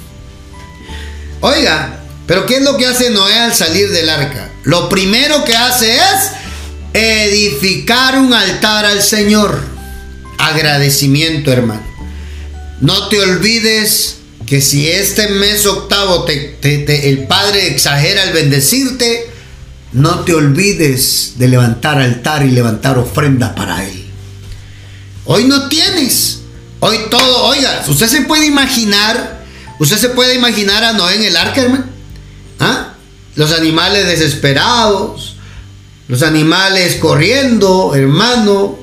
[1.40, 4.50] Oiga, pero ¿qué es lo que hace Noé al salir del arca?
[4.64, 6.30] Lo primero que hace es
[6.94, 9.71] edificar un altar al Señor
[10.42, 11.84] agradecimiento, hermano.
[12.80, 19.30] No te olvides que si este mes octavo el Padre exagera el bendecirte,
[19.92, 24.04] no te olvides de levantar altar y levantar ofrenda para Él.
[25.24, 26.40] Hoy no tienes.
[26.80, 29.44] Hoy todo, oiga, usted se puede imaginar,
[29.78, 31.84] usted se puede imaginar a Noé en el arca, hermano.
[32.58, 32.94] ¿Ah?
[33.36, 35.36] Los animales desesperados,
[36.08, 38.81] los animales corriendo, hermano,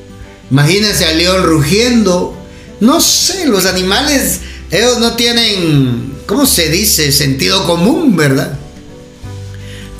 [0.51, 2.35] Imagínense al león rugiendo.
[2.79, 4.39] No sé, los animales,
[4.71, 7.11] ellos no tienen, ¿cómo se dice?
[7.11, 8.57] Sentido común, ¿verdad?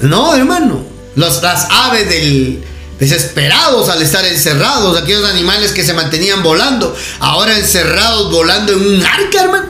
[0.02, 0.84] No, hermano.
[1.16, 2.64] Los, las aves del,
[3.00, 9.04] desesperados al estar encerrados, aquellos animales que se mantenían volando, ahora encerrados volando en un
[9.04, 9.70] arca, hermano.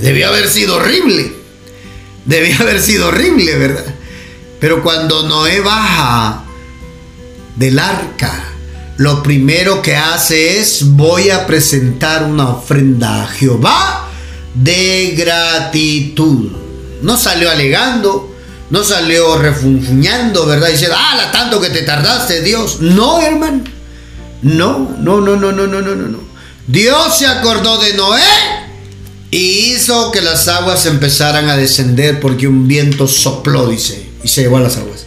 [0.00, 1.32] Debió haber sido horrible.
[2.24, 3.94] Debió haber sido horrible, ¿verdad?
[4.60, 6.44] Pero cuando Noé baja
[7.56, 8.53] del arca,
[8.96, 14.08] lo primero que hace es voy a presentar una ofrenda a Jehová
[14.54, 16.52] de gratitud.
[17.02, 18.34] No salió alegando,
[18.70, 20.68] no salió refunfuñando, ¿verdad?
[20.68, 22.80] Diciendo, ah, la tanto que te tardaste, Dios.
[22.80, 23.64] No, hermano.
[24.42, 26.18] No, no, no, no, no, no, no, no.
[26.66, 28.22] Dios se acordó de Noé
[29.30, 34.42] y hizo que las aguas empezaran a descender porque un viento sopló, dice, y se
[34.42, 35.03] llevó a las aguas.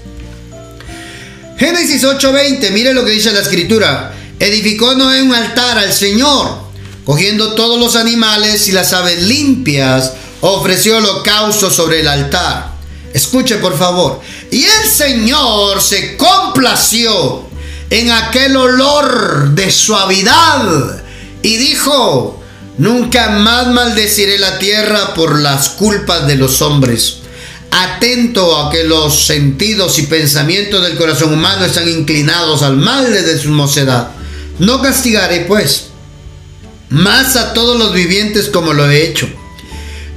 [1.58, 4.14] Génesis 8:20, mire lo que dice la escritura.
[4.40, 6.60] Edificó Noé un altar al Señor,
[7.04, 12.74] cogiendo todos los animales y las aves limpias, ofreció holocausto sobre el altar.
[13.12, 14.22] Escuche por favor.
[14.52, 17.48] Y el Señor se complació
[17.90, 21.02] en aquel olor de suavidad
[21.42, 22.40] y dijo,
[22.78, 27.22] nunca más maldeciré la tierra por las culpas de los hombres
[27.72, 33.38] atento a que los sentidos y pensamientos del corazón humano están inclinados al mal desde
[33.38, 34.12] su mocedad.
[34.60, 35.88] No castigaré, pues,
[36.90, 39.30] más a todos los vivientes como lo he hecho.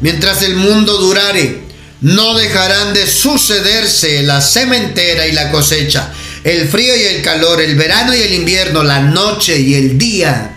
[0.00, 1.62] Mientras el mundo durare,
[2.00, 6.12] no dejarán de sucederse la sementera y la cosecha,
[6.44, 10.56] el frío y el calor, el verano y el invierno, la noche y el día.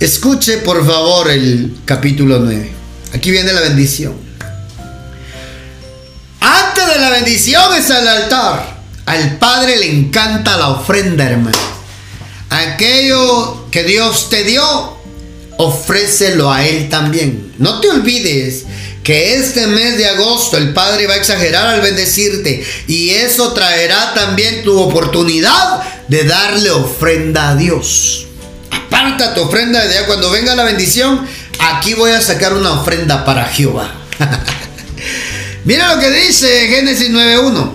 [0.00, 2.72] Escuche por favor el capítulo 9.
[3.14, 4.27] Aquí viene la bendición
[6.98, 8.78] la bendición es el altar.
[9.06, 11.58] Al Padre le encanta la ofrenda, hermano.
[12.50, 14.98] Aquello que Dios te dio,
[15.58, 17.54] ofrécelo a Él también.
[17.58, 18.64] No te olvides
[19.02, 24.12] que este mes de agosto el Padre va a exagerar al bendecirte y eso traerá
[24.14, 28.26] también tu oportunidad de darle ofrenda a Dios.
[28.70, 31.26] Aparta tu ofrenda de cuando venga la bendición,
[31.58, 33.94] aquí voy a sacar una ofrenda para Jehová.
[35.64, 37.72] Mira lo que dice Génesis 9.1.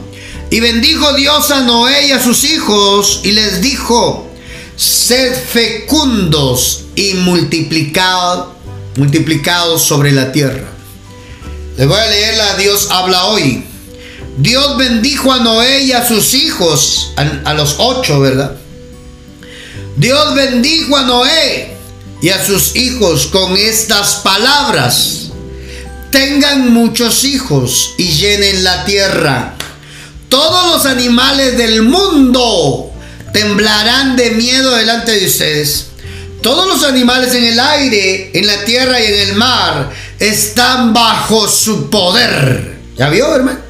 [0.52, 4.30] Y bendijo Dios a Noé y a sus hijos y les dijo,
[4.76, 8.54] sed fecundos y multiplicados
[8.96, 10.68] multiplicados sobre la tierra.
[11.78, 13.64] Les voy a leer la Dios habla hoy.
[14.38, 18.56] Dios bendijo a Noé y a sus hijos, a, a los ocho, ¿verdad?
[19.96, 21.76] Dios bendijo a Noé
[22.22, 25.23] y a sus hijos con estas palabras.
[26.14, 29.56] Tengan muchos hijos y llenen la tierra.
[30.30, 32.94] Todos los animales del mundo
[33.34, 35.88] temblarán de miedo delante de ustedes.
[36.44, 41.48] Todos los animales en el aire, en la tierra y en el mar están bajo
[41.48, 42.78] su poder.
[42.96, 43.62] ¿Ya vio, hermano?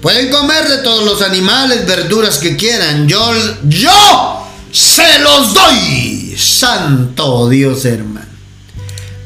[0.00, 3.06] Pueden comer de todos los animales, verduras que quieran.
[3.06, 3.30] Yo,
[3.68, 6.34] yo se los doy.
[6.38, 8.24] Santo Dios, hermano.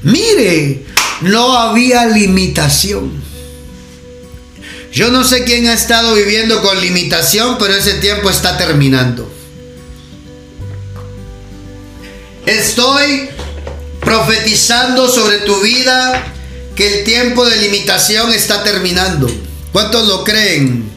[0.03, 0.88] Mire,
[1.21, 3.23] no había limitación.
[4.93, 9.31] Yo no sé quién ha estado viviendo con limitación, pero ese tiempo está terminando.
[12.47, 13.29] Estoy
[14.01, 16.33] profetizando sobre tu vida
[16.75, 19.31] que el tiempo de limitación está terminando.
[19.73, 20.91] ¿Cuántos lo creen?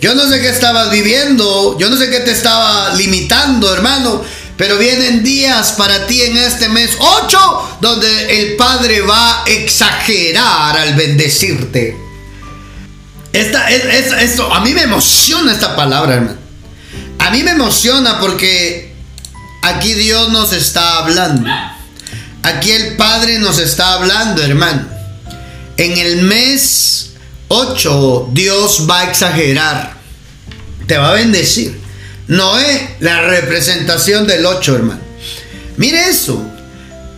[0.00, 4.22] Yo no sé qué estabas viviendo, yo no sé qué te estaba limitando, hermano,
[4.58, 10.76] pero vienen días para ti en este mes 8 donde el Padre va a exagerar
[10.76, 11.96] al bendecirte.
[13.32, 16.38] Esta, es, esto, a mí me emociona esta palabra, hermano.
[17.20, 18.88] A mí me emociona porque
[19.62, 21.48] Aquí Dios nos está hablando.
[22.42, 24.86] Aquí el Padre nos está hablando, hermano.
[25.76, 27.10] En el mes
[27.48, 29.94] 8 Dios va a exagerar.
[30.86, 31.78] Te va a bendecir.
[32.28, 35.00] No es la representación del 8, hermano.
[35.76, 36.44] Mire eso.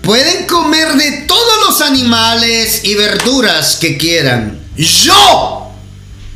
[0.02, 4.58] Pueden comer de todos los animales y verduras que quieran.
[4.76, 5.70] Yo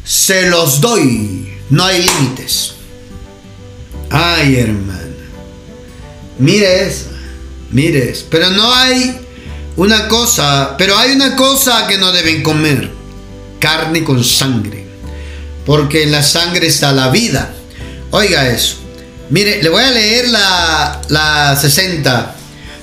[0.05, 1.55] se los doy.
[1.71, 2.73] No hay límites.
[4.11, 5.05] Ay, hermano.
[6.39, 7.07] Mire eso,
[7.71, 8.27] mire eso.
[8.29, 9.19] Pero no hay
[9.77, 12.91] una cosa, pero hay una cosa que no deben comer.
[13.61, 14.87] Carne con sangre.
[15.65, 17.55] Porque en la sangre está la vida.
[18.15, 18.77] Oiga eso.
[19.31, 22.37] Mire, le voy a leer la, la 60.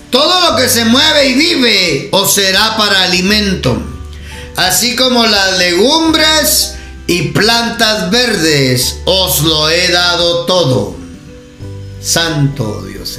[0.10, 3.82] Todo lo que se mueve y vive os será para alimento.
[4.58, 6.74] Así como las legumbres
[7.08, 10.98] y plantas verdes os lo he dado todo.
[12.02, 13.18] Santo Dios.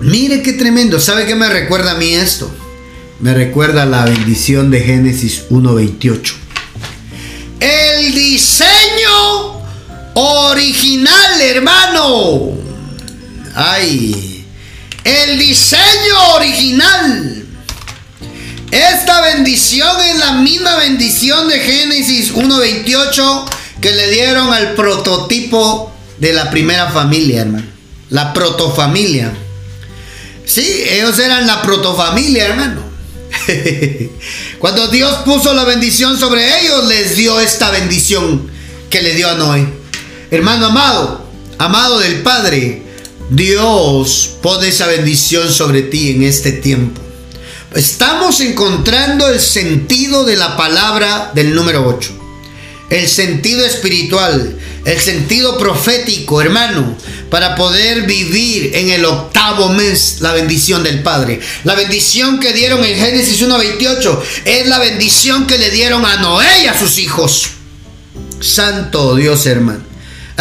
[0.00, 1.00] Mire qué tremendo.
[1.00, 2.50] ¿Sabe qué me recuerda a mí esto?
[3.20, 6.34] Me recuerda la bendición de Génesis 1.28.
[7.60, 8.71] El diseño
[10.14, 12.52] original, hermano.
[13.54, 14.46] Ay,
[15.04, 17.46] el diseño original.
[18.70, 23.44] Esta bendición es la misma bendición de Génesis 1.28
[23.80, 27.66] que le dieron al prototipo de la primera familia, hermano.
[28.08, 29.32] La protofamilia.
[30.46, 32.82] Sí, ellos eran la protofamilia, hermano.
[34.58, 38.50] Cuando Dios puso la bendición sobre ellos, les dio esta bendición
[38.88, 39.81] que le dio a Noé.
[40.32, 41.26] Hermano amado,
[41.58, 42.82] amado del Padre,
[43.28, 47.02] Dios pone esa bendición sobre ti en este tiempo.
[47.74, 52.22] Estamos encontrando el sentido de la palabra del número 8
[52.88, 56.94] el sentido espiritual, el sentido profético, hermano,
[57.30, 61.40] para poder vivir en el octavo mes la bendición del Padre.
[61.64, 66.64] La bendición que dieron en Génesis 1.28 es la bendición que le dieron a Noé
[66.64, 67.48] y a sus hijos.
[68.40, 69.91] Santo Dios, hermano.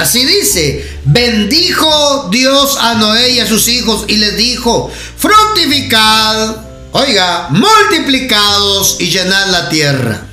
[0.02, 6.56] Así dice, bendijo Dios a Noé y a sus hijos y les dijo, fructificad,
[6.92, 10.26] oiga, multiplicados y llenad la tierra.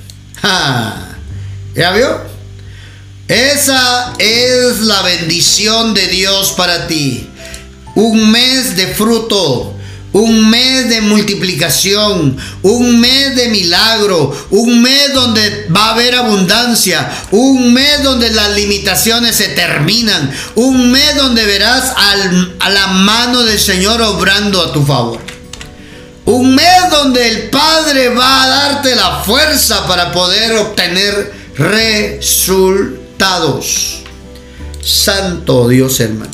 [1.75, 2.19] ¿Ya vio?
[3.29, 7.29] Esa es la bendición de Dios para ti.
[7.95, 9.78] Un mes de fruto,
[10.13, 17.11] un mes de multiplicación, un mes de milagro, un mes donde va a haber abundancia,
[17.31, 23.61] un mes donde las limitaciones se terminan, un mes donde verás a la mano del
[23.61, 25.21] Señor obrando a tu favor.
[26.25, 32.69] Un mes donde el Padre va a darte la fuerza para poder obtener resultados.
[34.83, 36.33] Santo Dios, hermano.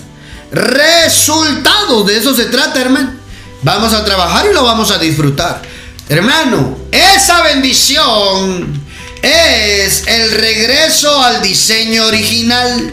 [0.50, 3.23] Resultados, de eso se trata, hermano.
[3.64, 5.62] Vamos a trabajar y lo vamos a disfrutar.
[6.10, 8.84] Hermano, esa bendición
[9.22, 12.92] es el regreso al diseño original.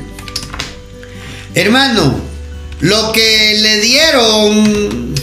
[1.54, 2.22] Hermano,
[2.80, 5.14] lo que le dieron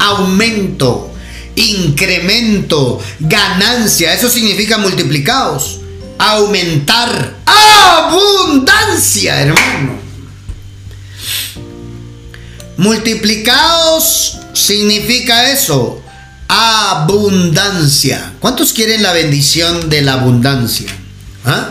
[0.00, 1.12] aumento,
[1.54, 4.12] incremento, ganancia.
[4.14, 5.78] Eso significa multiplicados.
[6.18, 10.00] Aumentar, abundancia, hermano.
[12.76, 16.02] Multiplicados significa eso,
[16.48, 18.32] abundancia.
[18.40, 20.90] ¿Cuántos quieren la bendición de la abundancia?
[21.44, 21.70] ¿Ah?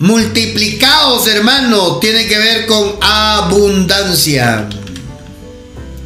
[0.00, 4.68] Multiplicados, hermano, tiene que ver con abundancia.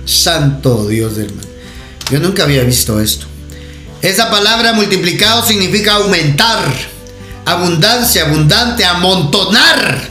[0.09, 1.49] Santo Dios, hermano.
[2.11, 3.27] Yo nunca había visto esto.
[4.01, 6.61] Esa palabra multiplicado significa aumentar.
[7.45, 10.09] Abundancia, abundante, amontonar.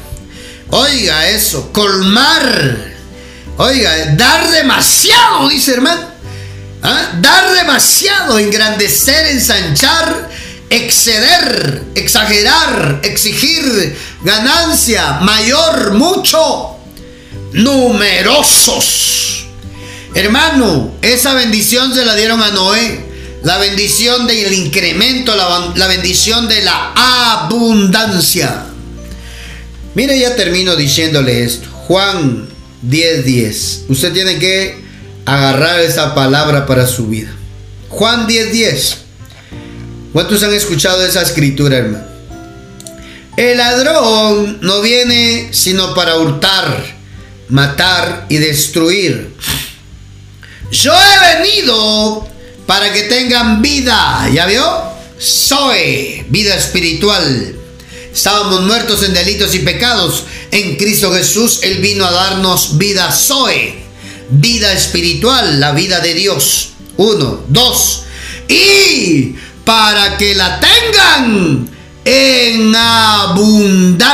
[0.69, 2.95] Oiga eso, colmar.
[3.57, 6.07] Oiga, dar demasiado, dice hermano.
[6.83, 7.13] ¿Ah?
[7.19, 10.27] Dar demasiado, engrandecer, ensanchar
[10.69, 16.75] exceder, exagerar, exigir ganancia mayor, mucho,
[17.53, 19.46] numerosos.
[20.17, 23.05] Hermano, esa bendición se la dieron a Noé.
[23.43, 26.91] La bendición del incremento, la, bendición de la
[27.43, 28.65] abundancia.
[29.93, 31.69] Mire, ya termino diciéndole esto.
[31.69, 32.47] Juan
[32.81, 33.23] 10:10.
[33.25, 33.81] 10.
[33.89, 34.81] Usted tiene que
[35.23, 37.31] agarrar esa palabra para su vida.
[37.89, 38.51] Juan 10:10.
[38.51, 38.97] 10.
[40.13, 42.05] ¿Cuántos han escuchado esa escritura, hermano?
[43.37, 46.83] El ladrón no viene sino para hurtar,
[47.49, 49.35] matar y destruir.
[50.71, 52.27] Yo he venido
[52.65, 54.29] para que tengan vida.
[54.33, 54.83] ¿Ya vio?
[55.17, 57.55] Soy vida espiritual.
[58.13, 60.23] Estábamos muertos en delitos y pecados.
[60.51, 63.75] En Cristo Jesús Él vino a darnos vida Soy.
[64.29, 66.69] Vida espiritual, la vida de Dios.
[66.97, 68.03] Uno, dos.
[68.47, 71.69] Y para que la tengan
[72.03, 74.05] en abundancia.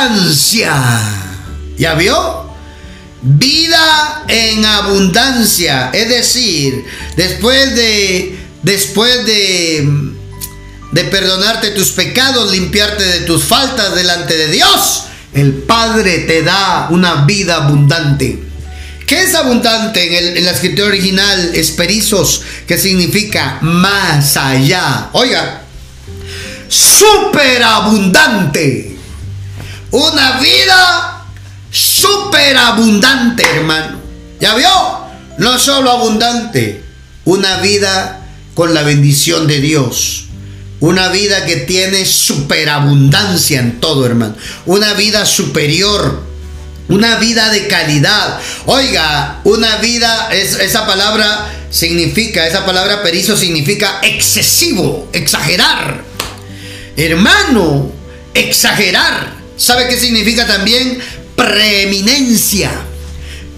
[1.76, 2.43] ¿Ya vio?
[3.26, 5.88] Vida en abundancia.
[5.94, 6.84] Es decir,
[7.16, 10.12] después de, después de,
[10.92, 16.88] de perdonarte tus pecados, limpiarte de tus faltas delante de Dios, el Padre te da
[16.90, 18.44] una vida abundante.
[19.06, 21.54] ¿Qué es abundante en, la escritura original?
[21.54, 25.10] Esperizos, que significa más allá.
[25.12, 25.62] Oiga,
[26.68, 28.96] superabundante.
[29.90, 31.13] Una vida
[31.74, 33.98] superabundante, hermano.
[34.40, 34.68] ¿Ya vio?
[35.38, 36.82] No solo abundante,
[37.24, 38.20] una vida
[38.54, 40.26] con la bendición de Dios.
[40.80, 44.36] Una vida que tiene superabundancia en todo, hermano.
[44.66, 46.22] Una vida superior
[46.88, 48.38] una vida de calidad.
[48.66, 56.04] Oiga, una vida, es, esa palabra significa, esa palabra perizo significa excesivo, exagerar.
[56.96, 57.90] Hermano,
[58.34, 59.34] exagerar.
[59.56, 60.98] ¿Sabe qué significa también?
[61.36, 62.70] Preeminencia.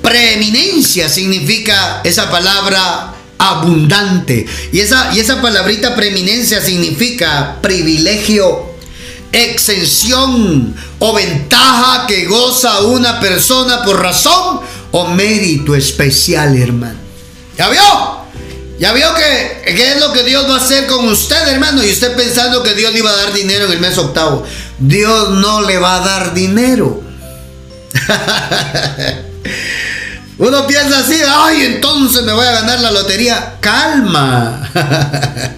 [0.02, 4.46] Preeminencia significa esa palabra abundante.
[4.72, 8.76] Y esa, y esa palabrita preeminencia significa privilegio
[9.32, 14.60] exención o ventaja que goza una persona por razón
[14.92, 16.98] o mérito especial, hermano.
[17.58, 18.26] ¿Ya vio?
[18.78, 21.82] ¿Ya vio que qué es lo que Dios va a hacer con usted, hermano?
[21.82, 24.44] Y usted pensando que Dios le iba a dar dinero en el mes octavo.
[24.78, 27.02] Dios no le va a dar dinero.
[30.38, 33.54] Uno piensa así, ay, entonces me voy a ganar la lotería.
[33.60, 34.70] Calma.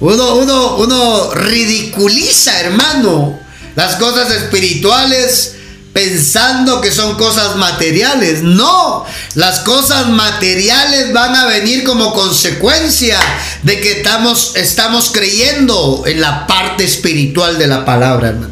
[0.00, 3.38] Uno, uno, uno ridiculiza, hermano,
[3.76, 5.54] las cosas espirituales
[5.92, 8.42] pensando que son cosas materiales.
[8.42, 9.04] No,
[9.34, 13.18] las cosas materiales van a venir como consecuencia
[13.62, 18.51] de que estamos, estamos creyendo en la parte espiritual de la palabra, hermano.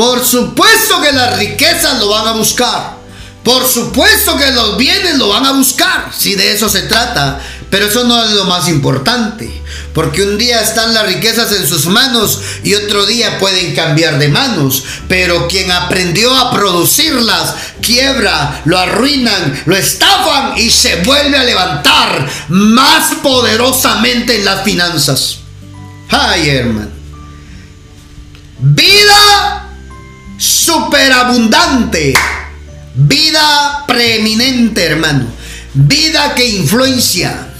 [0.00, 2.96] Por supuesto que las riquezas lo van a buscar.
[3.44, 7.38] Por supuesto que los bienes lo van a buscar, si de eso se trata.
[7.68, 9.62] Pero eso no es lo más importante.
[9.92, 14.28] Porque un día están las riquezas en sus manos y otro día pueden cambiar de
[14.28, 14.84] manos.
[15.06, 22.26] Pero quien aprendió a producirlas, quiebra, lo arruinan, lo estafan y se vuelve a levantar
[22.48, 25.40] más poderosamente en las finanzas.
[26.08, 26.88] Ay, hermano.
[28.60, 29.66] Vida
[30.40, 32.14] superabundante.
[32.94, 35.26] Vida preeminente, hermano.
[35.74, 37.50] Vida que influencia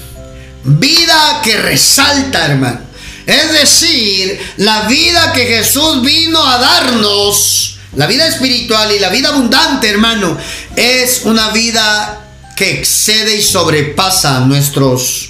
[0.63, 2.79] vida que resalta, hermano.
[3.25, 9.29] Es decir, la vida que Jesús vino a darnos, la vida espiritual y la vida
[9.29, 10.37] abundante, hermano,
[10.75, 12.19] es una vida
[12.55, 15.29] que excede y sobrepasa nuestros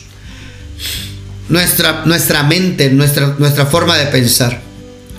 [1.49, 4.61] nuestra, nuestra mente, nuestra, nuestra forma de pensar.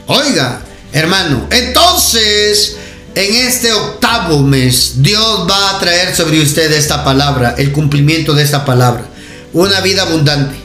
[0.06, 0.62] Oiga,
[0.92, 2.76] hermano, entonces
[3.14, 8.42] en este octavo mes Dios va a traer sobre usted esta palabra, el cumplimiento de
[8.42, 9.12] esta palabra
[9.52, 10.56] una vida abundante,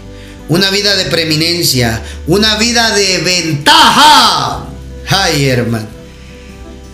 [0.49, 4.65] una vida de preeminencia, una vida de ventaja.
[5.09, 5.87] Ay, hermano,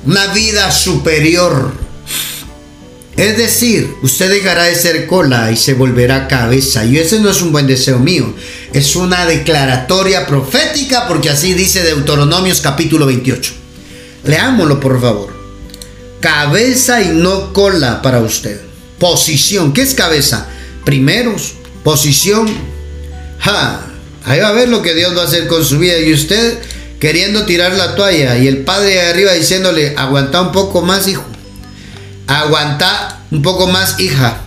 [0.05, 1.82] una vida superior.
[3.15, 6.83] Es decir, usted dejará de ser cola y se volverá cabeza.
[6.83, 8.33] Y ese no es un buen deseo mío.
[8.73, 13.53] Es una declaratoria profética porque así dice Deuteronomios capítulo 28.
[14.25, 15.31] Leámoslo por favor.
[16.21, 18.59] Cabeza y no cola para usted.
[18.97, 19.73] Posición.
[19.73, 20.47] ¿Qué es cabeza?
[20.83, 21.53] Primeros,
[21.83, 22.47] posición.
[23.39, 23.85] Ja,
[24.23, 25.99] ahí va a ver lo que Dios va a hacer con su vida.
[25.99, 26.57] Y usted
[26.99, 31.25] queriendo tirar la toalla y el padre de arriba diciéndole, aguanta un poco más, hijo.
[32.27, 34.37] Aguanta un poco más, hija.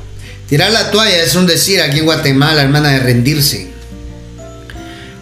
[0.48, 3.70] Tirar la toalla es un decir aquí en Guatemala, hermana, de rendirse.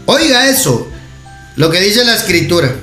[0.07, 0.88] Oiga eso,
[1.57, 2.74] lo que dice la escritura.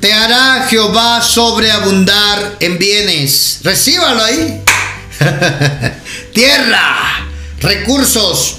[0.00, 3.60] Te hará Jehová sobreabundar en bienes.
[3.62, 4.62] Recíbalo ahí.
[6.32, 7.08] Tierra
[7.60, 8.56] recursos.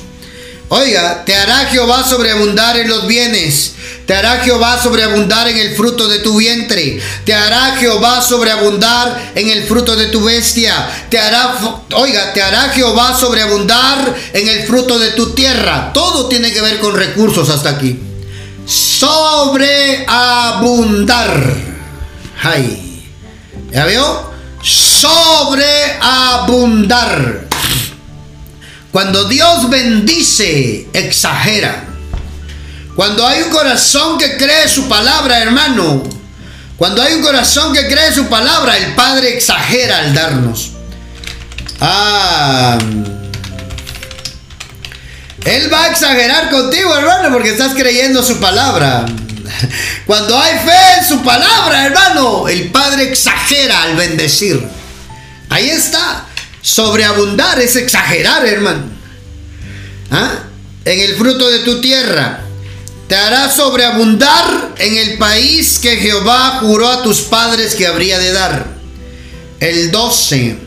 [0.70, 3.74] Oiga, te hará Jehová sobreabundar en los bienes.
[4.06, 7.02] Te hará Jehová sobreabundar en el fruto de tu vientre.
[7.26, 10.88] Te hará Jehová sobreabundar en el fruto de tu bestia.
[11.10, 11.56] Te hará,
[11.96, 15.92] oiga, te hará Jehová sobreabundar en el fruto de tu tierra.
[15.92, 18.00] Todo tiene que ver con recursos hasta aquí.
[18.68, 21.56] Sobreabundar.
[22.44, 23.10] Ay.
[23.72, 24.30] ¿Ya vio?
[24.62, 27.49] Sobreabundar.
[28.92, 31.86] Cuando Dios bendice, exagera.
[32.96, 36.04] Cuando hay un corazón que cree su palabra, hermano.
[36.76, 40.72] Cuando hay un corazón que cree su palabra, el Padre exagera al darnos.
[41.80, 42.78] Ah.
[45.46, 49.06] Él va a exagerar contigo, hermano, porque estás creyendo su palabra.
[50.06, 54.68] Cuando hay fe en su palabra, hermano, el Padre exagera al bendecir.
[55.50, 56.26] Ahí está.
[56.62, 58.84] Sobreabundar es exagerar, hermano.
[60.12, 60.44] ¿Ah?
[60.86, 62.42] En el fruto de tu tierra.
[63.08, 68.32] Te hará sobreabundar en el país que Jehová juró a tus padres que habría de
[68.32, 68.68] dar.
[69.60, 70.58] El 12.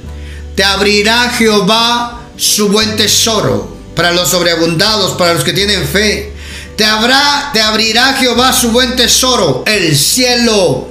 [0.57, 6.33] Te abrirá Jehová su buen tesoro para los sobreabundados, para los que tienen fe.
[6.77, 10.89] Te, habrá, te abrirá Jehová su buen tesoro, el cielo.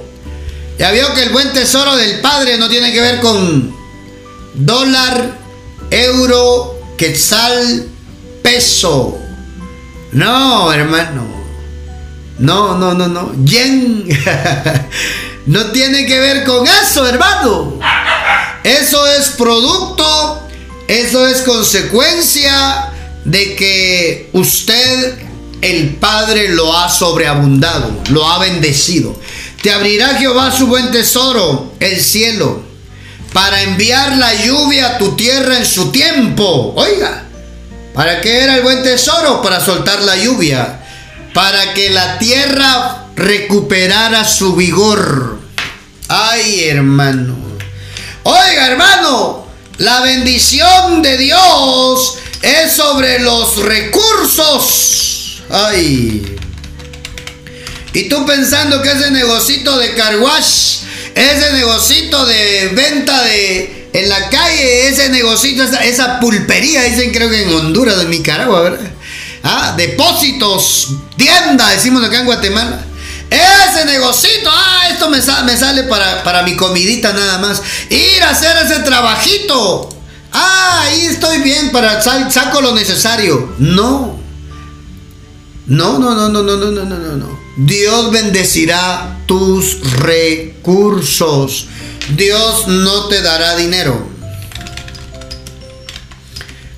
[0.78, 3.81] Ya vio que el buen tesoro del Padre no tiene que ver con
[4.54, 5.38] dólar,
[5.90, 7.88] euro, quetzal,
[8.42, 9.18] peso.
[10.12, 11.26] No, hermano.
[12.38, 13.32] No, no, no, no.
[13.44, 14.06] Yen.
[15.46, 17.78] no tiene que ver con eso, hermano.
[18.64, 20.48] Eso es producto,
[20.86, 22.90] eso es consecuencia
[23.24, 25.18] de que usted,
[25.60, 29.18] el Padre, lo ha sobreabundado, lo ha bendecido.
[29.62, 32.71] Te abrirá Jehová su buen tesoro, el cielo
[33.32, 36.74] para enviar la lluvia a tu tierra en su tiempo.
[36.76, 37.24] Oiga,
[37.94, 39.42] ¿para qué era el buen tesoro?
[39.42, 40.80] Para soltar la lluvia,
[41.32, 45.40] para que la tierra recuperara su vigor.
[46.08, 47.36] Ay, hermano.
[48.24, 49.46] Oiga, hermano,
[49.78, 55.42] la bendición de Dios es sobre los recursos.
[55.50, 56.36] Ay.
[57.94, 60.82] Y tú pensando que ese negocito de carwash
[61.14, 67.42] ese negocito de venta de en la calle, ese negocito, esa, pulpería, dicen creo que
[67.42, 68.90] en Honduras, en Nicaragua, ¿verdad?
[69.44, 72.86] Ah, depósitos, tienda, decimos acá en Guatemala.
[73.28, 77.62] Ese negocito, ah, esto me, sale para, para mi comidita nada más.
[77.90, 79.88] Ir a hacer ese trabajito.
[80.32, 83.54] Ah, ahí estoy bien para saco lo necesario.
[83.58, 84.18] No.
[85.66, 87.41] No, no, no, no, no, no, no, no, no.
[87.56, 91.66] Dios bendecirá tus recursos.
[92.16, 94.10] Dios no te dará dinero.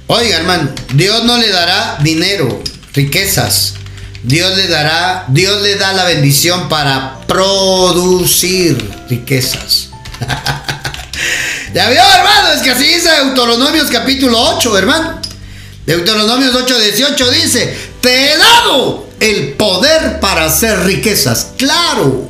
[0.06, 2.62] Oiga, hermano, Dios no le dará dinero,
[2.92, 3.74] riquezas.
[4.22, 8.76] Dios le dará, Dios le da la bendición para producir
[9.08, 9.90] riquezas.
[11.74, 15.20] ya vio, hermano, es que así dice Deuteronomios capítulo 8, hermano.
[15.86, 21.48] Deuteronomios 8, 18 dice, te he dado el poder para hacer riquezas.
[21.56, 22.28] Claro,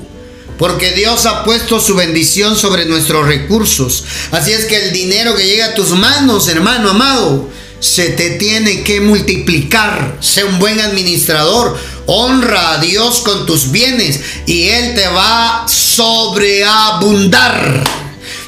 [0.59, 4.05] porque Dios ha puesto su bendición sobre nuestros recursos.
[4.31, 8.85] Así es que el dinero que llega a tus manos, hermano amado, se te tiene
[8.85, 10.19] que multiplicar.
[10.21, 11.77] Sé un buen administrador.
[12.07, 17.83] Honra a Dios con tus bienes y Él te va a sobreabundar.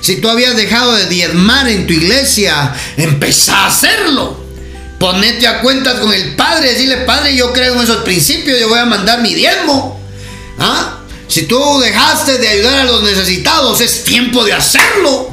[0.01, 4.46] Si tú habías dejado de diezmar en tu iglesia, empezá a hacerlo.
[4.99, 8.79] Ponete a cuentas con el Padre, decirle, Padre, yo creo en esos principios, yo voy
[8.79, 10.01] a mandar mi diezmo.
[10.59, 11.01] ¿Ah?
[11.29, 15.31] Si tú dejaste de ayudar a los necesitados, es tiempo de hacerlo.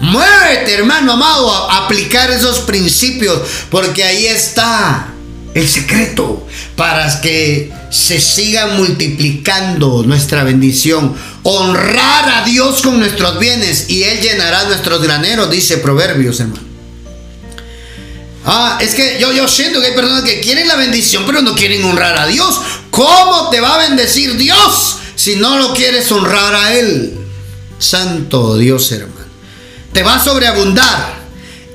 [0.00, 3.40] Muévete, hermano amado, a aplicar esos principios,
[3.70, 5.08] porque ahí está
[5.54, 11.14] el secreto para que se siga multiplicando nuestra bendición.
[11.44, 16.65] Honrar a Dios con nuestros bienes y Él llenará nuestros graneros, dice Proverbios, hermano.
[18.46, 21.54] Ah, es que yo, yo siento que hay personas que quieren la bendición, pero no
[21.54, 22.60] quieren honrar a Dios.
[22.90, 27.18] ¿Cómo te va a bendecir Dios si no lo quieres honrar a Él?
[27.78, 29.26] Santo Dios, hermano
[29.96, 31.24] te va a sobreabundar.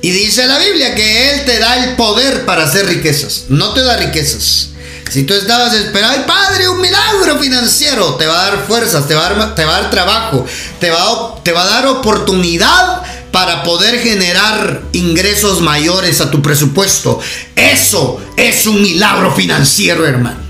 [0.00, 3.82] Y dice la Biblia que Él te da el poder para hacer riquezas, no te
[3.82, 4.68] da riquezas.
[5.10, 9.26] Si tú estabas esperando, Padre, un milagro financiero, te va a dar fuerzas, te va
[9.26, 10.46] a dar, te va a dar trabajo,
[10.78, 13.02] te va a, te va a dar oportunidad
[13.32, 17.18] para poder generar ingresos mayores a tu presupuesto.
[17.56, 20.40] Eso es un milagro financiero, hermano.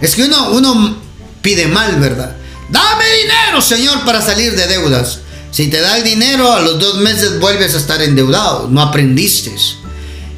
[0.00, 0.96] Es que uno, uno
[1.40, 2.36] pide mal, ¿verdad?
[2.70, 5.20] Dame dinero, Señor, para salir de deudas.
[5.52, 8.68] Si te da el dinero, a los dos meses vuelves a estar endeudado.
[8.68, 9.54] No aprendiste.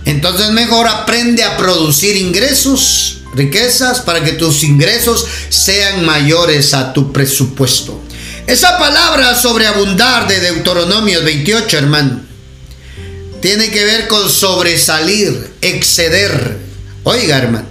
[0.05, 7.13] Entonces mejor aprende a producir ingresos, riquezas, para que tus ingresos sean mayores a tu
[7.13, 8.02] presupuesto.
[8.47, 12.21] Esa palabra sobreabundar de Deuteronomio 28, hermano,
[13.41, 16.59] tiene que ver con sobresalir, exceder.
[17.05, 17.67] Oiga, hermano,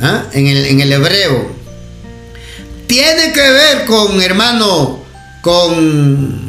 [0.00, 0.24] ¿ah?
[0.32, 1.56] en, el, en el hebreo.
[2.86, 5.04] Tiene que ver con, hermano,
[5.42, 6.48] con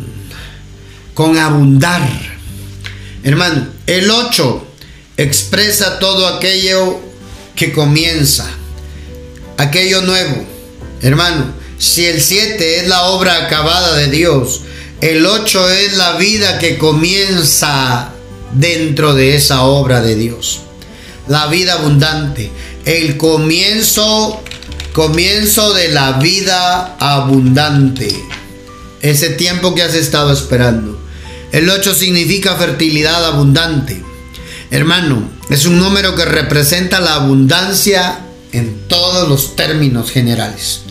[1.19, 2.01] con abundar.
[3.25, 4.67] Hermano, el 8
[5.17, 6.97] expresa todo aquello
[7.57, 8.49] que comienza,
[9.57, 10.45] aquello nuevo.
[11.01, 14.61] Hermano, si el 7 es la obra acabada de Dios,
[14.99, 18.11] el 8 es la vida que comienza
[18.53, 20.59] dentro de esa obra de Dios.
[21.29, 22.51] La vida abundante,
[22.83, 24.43] el comienzo,
[24.91, 28.13] comienzo de la vida abundante.
[29.01, 30.99] Ese tiempo que has estado esperando.
[31.53, 34.03] El 8 significa fertilidad abundante.
[34.69, 38.19] Hermano, es un número que representa la abundancia
[38.51, 40.81] en todos los términos generales.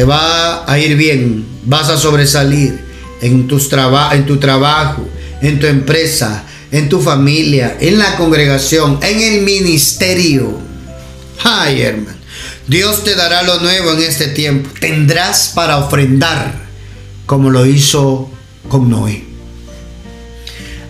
[0.00, 2.80] Te va a ir bien, vas a sobresalir
[3.20, 3.68] en, tus
[4.12, 5.06] en tu trabajo,
[5.42, 6.42] en tu empresa,
[6.72, 10.58] en tu familia, en la congregación, en el ministerio.
[11.44, 12.02] Ay,
[12.66, 14.70] Dios te dará lo nuevo en este tiempo.
[14.80, 16.54] Tendrás para ofrendar
[17.26, 18.30] como lo hizo
[18.70, 19.22] con Noé.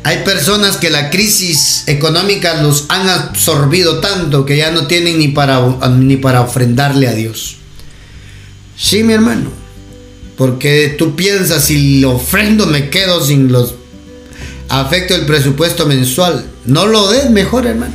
[0.05, 5.27] Hay personas que la crisis económica los han absorbido tanto que ya no tienen ni
[5.27, 7.57] para, ni para ofrendarle a Dios.
[8.81, 9.51] Sí, mi hermano.
[10.39, 13.75] Porque tú piensas, si lo ofrendo me quedo sin los
[14.71, 16.47] afecto el presupuesto mensual.
[16.65, 17.95] No lo des mejor, hermano.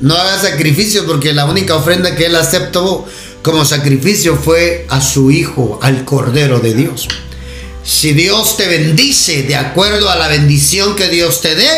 [0.00, 3.06] No hagas sacrificio porque la única ofrenda que él aceptó
[3.42, 7.08] como sacrificio fue a su hijo, al Cordero de Dios.
[7.82, 11.68] Si Dios te bendice de acuerdo a la bendición que Dios te dé,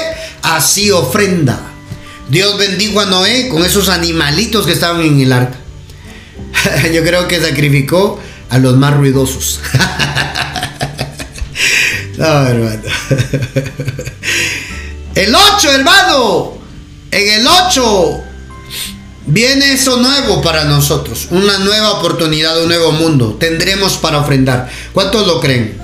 [0.43, 1.61] así ofrenda.
[2.29, 5.59] Dios bendijo a Noé con esos animalitos que estaban en el arca.
[6.93, 8.19] Yo creo que sacrificó
[8.51, 9.61] a los más ruidosos.
[12.17, 12.83] no, hermano.
[15.15, 16.59] El 8, hermano.
[17.11, 18.21] En el 8
[19.27, 21.29] viene eso nuevo para nosotros.
[21.31, 23.37] Una nueva oportunidad, un nuevo mundo.
[23.41, 24.71] Tendremos para ofrendar.
[24.93, 25.81] ¿Cuántos lo creen?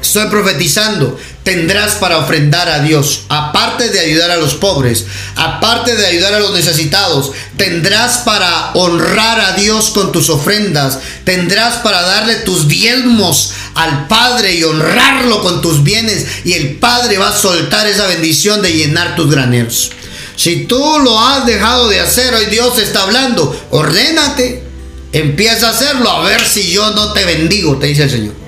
[0.00, 1.18] Estoy profetizando.
[1.44, 3.24] Tendrás para ofrendar a Dios.
[3.28, 5.04] Aparte de ayudar a los pobres,
[5.36, 10.98] aparte de ayudar a los necesitados, tendrás para honrar a Dios con tus ofrendas.
[11.24, 16.26] Tendrás para darle tus diezmos al Padre y honrarlo con tus bienes.
[16.44, 19.92] Y el Padre va a soltar esa bendición de llenar tus graneros.
[20.36, 24.64] Si tú lo has dejado de hacer, hoy Dios está hablando, ordénate,
[25.12, 28.43] empieza a hacerlo, a ver si yo no te bendigo, te dice el Señor.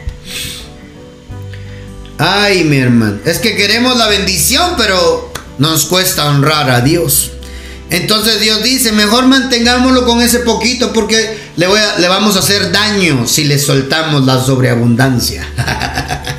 [2.19, 7.33] Ay, mi hermano, es que queremos la bendición, pero nos cuesta honrar a Dios.
[7.91, 13.27] Entonces Dios dice, mejor mantengámoslo con ese poquito porque le, le vamos a hacer daño
[13.27, 15.47] si le soltamos la sobreabundancia.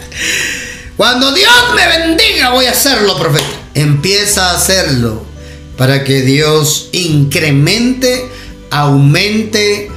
[0.97, 3.45] Cuando Dios me bendiga voy a hacerlo, profeta.
[3.75, 5.23] Empieza a hacerlo
[5.77, 8.29] para que Dios incremente,
[8.71, 9.91] aumente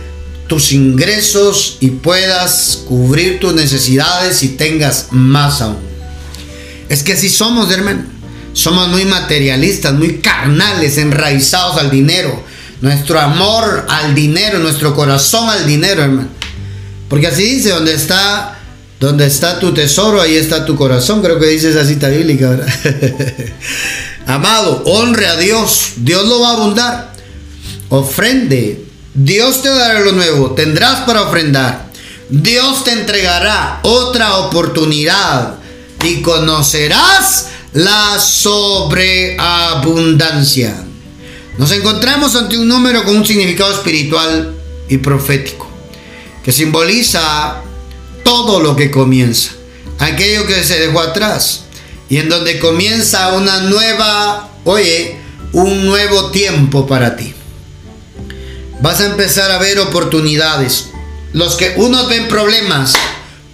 [0.50, 5.78] tus ingresos y puedas cubrir tus necesidades y tengas más aún.
[6.88, 8.02] Es que así somos, hermano.
[8.52, 12.42] Somos muy materialistas, muy carnales, enraizados al dinero.
[12.80, 16.28] Nuestro amor al dinero, nuestro corazón al dinero, hermano.
[17.08, 18.58] Porque así dice, donde está,
[18.98, 21.22] donde está tu tesoro, ahí está tu corazón.
[21.22, 22.74] Creo que dice esa cita bíblica, ¿verdad?
[24.26, 25.92] Amado, honre a Dios.
[25.98, 27.12] Dios lo va a abundar.
[27.88, 31.90] Ofrende, Dios te dará lo nuevo, tendrás para ofrendar.
[32.28, 35.56] Dios te entregará otra oportunidad
[36.04, 40.84] y conocerás la sobreabundancia.
[41.58, 44.54] Nos encontramos ante un número con un significado espiritual
[44.88, 45.68] y profético,
[46.44, 47.62] que simboliza
[48.22, 49.50] todo lo que comienza,
[49.98, 51.64] aquello que se dejó atrás,
[52.08, 55.16] y en donde comienza una nueva, oye,
[55.52, 57.34] un nuevo tiempo para ti
[58.80, 60.90] vas a empezar a ver oportunidades.
[61.32, 62.94] Los que unos ven problemas,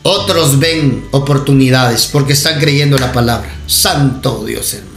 [0.03, 3.55] otros ven oportunidades porque están creyendo la palabra.
[3.67, 4.97] Santo Dios, hermano.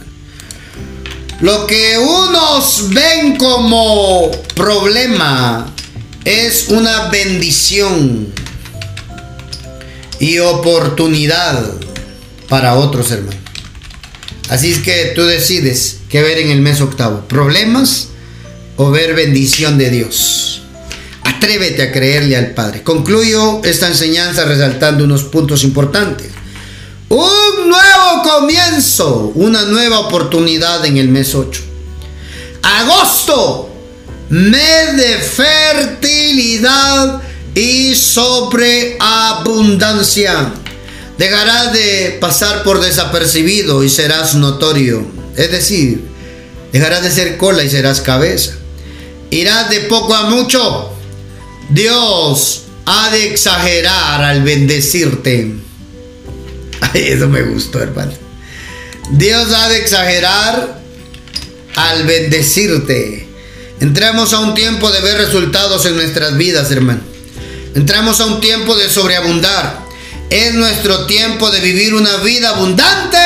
[1.40, 5.72] Lo que unos ven como problema
[6.24, 8.32] es una bendición
[10.18, 11.64] y oportunidad
[12.48, 13.36] para otros, hermanos.
[14.50, 17.20] Así es que tú decides qué ver en el mes octavo.
[17.28, 18.09] ¿Problemas
[18.82, 20.62] o ver bendición de Dios.
[21.22, 22.82] Atrévete a creerle al Padre.
[22.82, 26.30] Concluyo esta enseñanza resaltando unos puntos importantes.
[27.10, 31.60] Un nuevo comienzo, una nueva oportunidad en el mes 8.
[32.62, 33.68] Agosto,
[34.30, 37.20] mes de fertilidad
[37.54, 40.54] y sobreabundancia.
[41.18, 45.06] Dejarás de pasar por desapercibido y serás notorio.
[45.36, 46.00] Es decir,
[46.72, 48.59] dejarás de ser cola y serás cabeza
[49.30, 50.92] irás de poco a mucho.
[51.70, 55.54] Dios ha de exagerar al bendecirte.
[56.80, 58.12] Ay, eso me gustó, hermano.
[59.12, 60.80] Dios ha de exagerar
[61.74, 63.28] al bendecirte.
[63.80, 67.00] Entramos a un tiempo de ver resultados en nuestras vidas, hermano.
[67.74, 69.88] Entramos a un tiempo de sobreabundar.
[70.28, 73.18] Es nuestro tiempo de vivir una vida abundante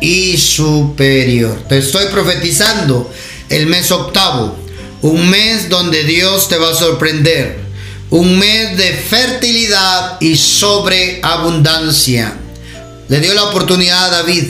[0.00, 1.64] y superior.
[1.68, 3.12] Te estoy profetizando
[3.48, 4.61] el mes octavo
[5.02, 7.60] un mes donde Dios te va a sorprender.
[8.10, 12.34] Un mes de fertilidad y sobreabundancia.
[13.08, 14.44] Le dio la oportunidad a David.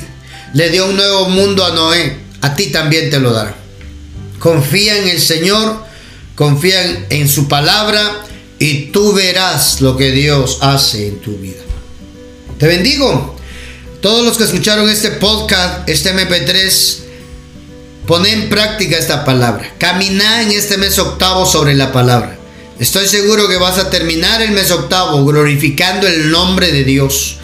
[0.52, 2.18] Le dio un nuevo mundo a Noé.
[2.42, 3.54] A ti también te lo dará.
[4.38, 5.84] Confía en el Señor.
[6.34, 8.26] Confía en, su palabra.
[8.58, 11.62] Y tú verás lo que Dios hace en tu vida.
[12.58, 13.36] Te bendigo.
[14.02, 17.01] Todos los que escucharon este podcast, este MP3,
[18.06, 19.74] Pon en práctica esta palabra.
[19.78, 22.36] Camina en este mes octavo sobre la palabra.
[22.80, 27.36] Estoy seguro que vas a terminar el mes octavo glorificando el nombre de Dios.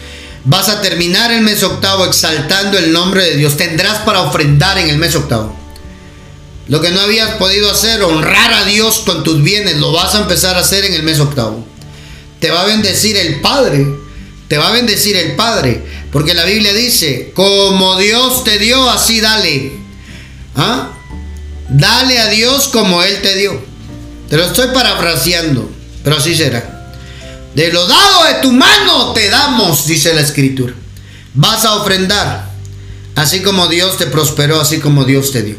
[0.43, 3.55] Vas a terminar el mes octavo exaltando el nombre de Dios.
[3.55, 5.55] Tendrás para ofrendar en el mes octavo.
[6.67, 10.19] Lo que no habías podido hacer, honrar a Dios con tus bienes, lo vas a
[10.19, 11.65] empezar a hacer en el mes octavo.
[12.41, 13.87] Te va a bendecir el Padre.
[14.49, 15.83] Te va a bendecir el Padre.
[16.11, 19.78] Porque la Biblia dice, como Dios te dio, así dale.
[20.55, 20.91] ¿Ah?
[21.69, 23.61] Dale a Dios como Él te dio.
[24.29, 25.69] Te lo estoy parafraseando,
[26.03, 26.93] pero así será.
[27.55, 30.73] De lo dado de tu mano te damos, dice la escritura.
[31.33, 32.51] Vas a ofrendar,
[33.15, 35.55] así como Dios te prosperó, así como Dios te dio.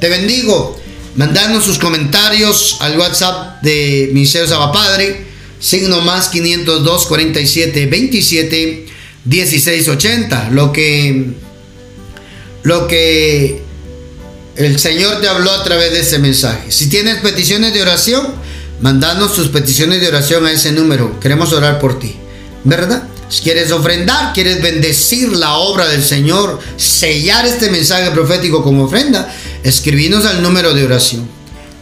[0.00, 0.80] Te bendigo.
[1.14, 5.26] Mandanos sus comentarios al WhatsApp de Ministerio Sabapadre,
[5.60, 8.86] signo más 502 47 27
[9.24, 10.50] 16 80.
[10.50, 11.26] Lo que,
[12.62, 13.62] lo que
[14.56, 16.70] el Señor te habló a través de ese mensaje.
[16.70, 18.26] Si tienes peticiones de oración,
[18.80, 21.18] mandanos tus peticiones de oración a ese número.
[21.20, 22.16] Queremos orar por ti.
[22.64, 23.04] ¿Verdad?
[23.28, 29.34] Si quieres ofrendar, quieres bendecir la obra del Señor, sellar este mensaje profético como ofrenda,
[29.64, 31.26] escribinos al número de oración.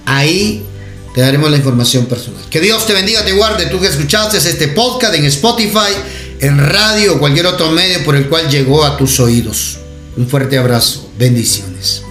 [0.07, 0.65] Ahí
[1.13, 2.43] te daremos la información personal.
[2.51, 3.67] Que Dios te bendiga, te guarde.
[3.67, 5.93] Tú que escuchaste este podcast en Spotify,
[6.41, 9.79] en radio o cualquier otro medio por el cual llegó a tus oídos.
[10.17, 11.11] Un fuerte abrazo.
[11.19, 12.03] Bendiciones.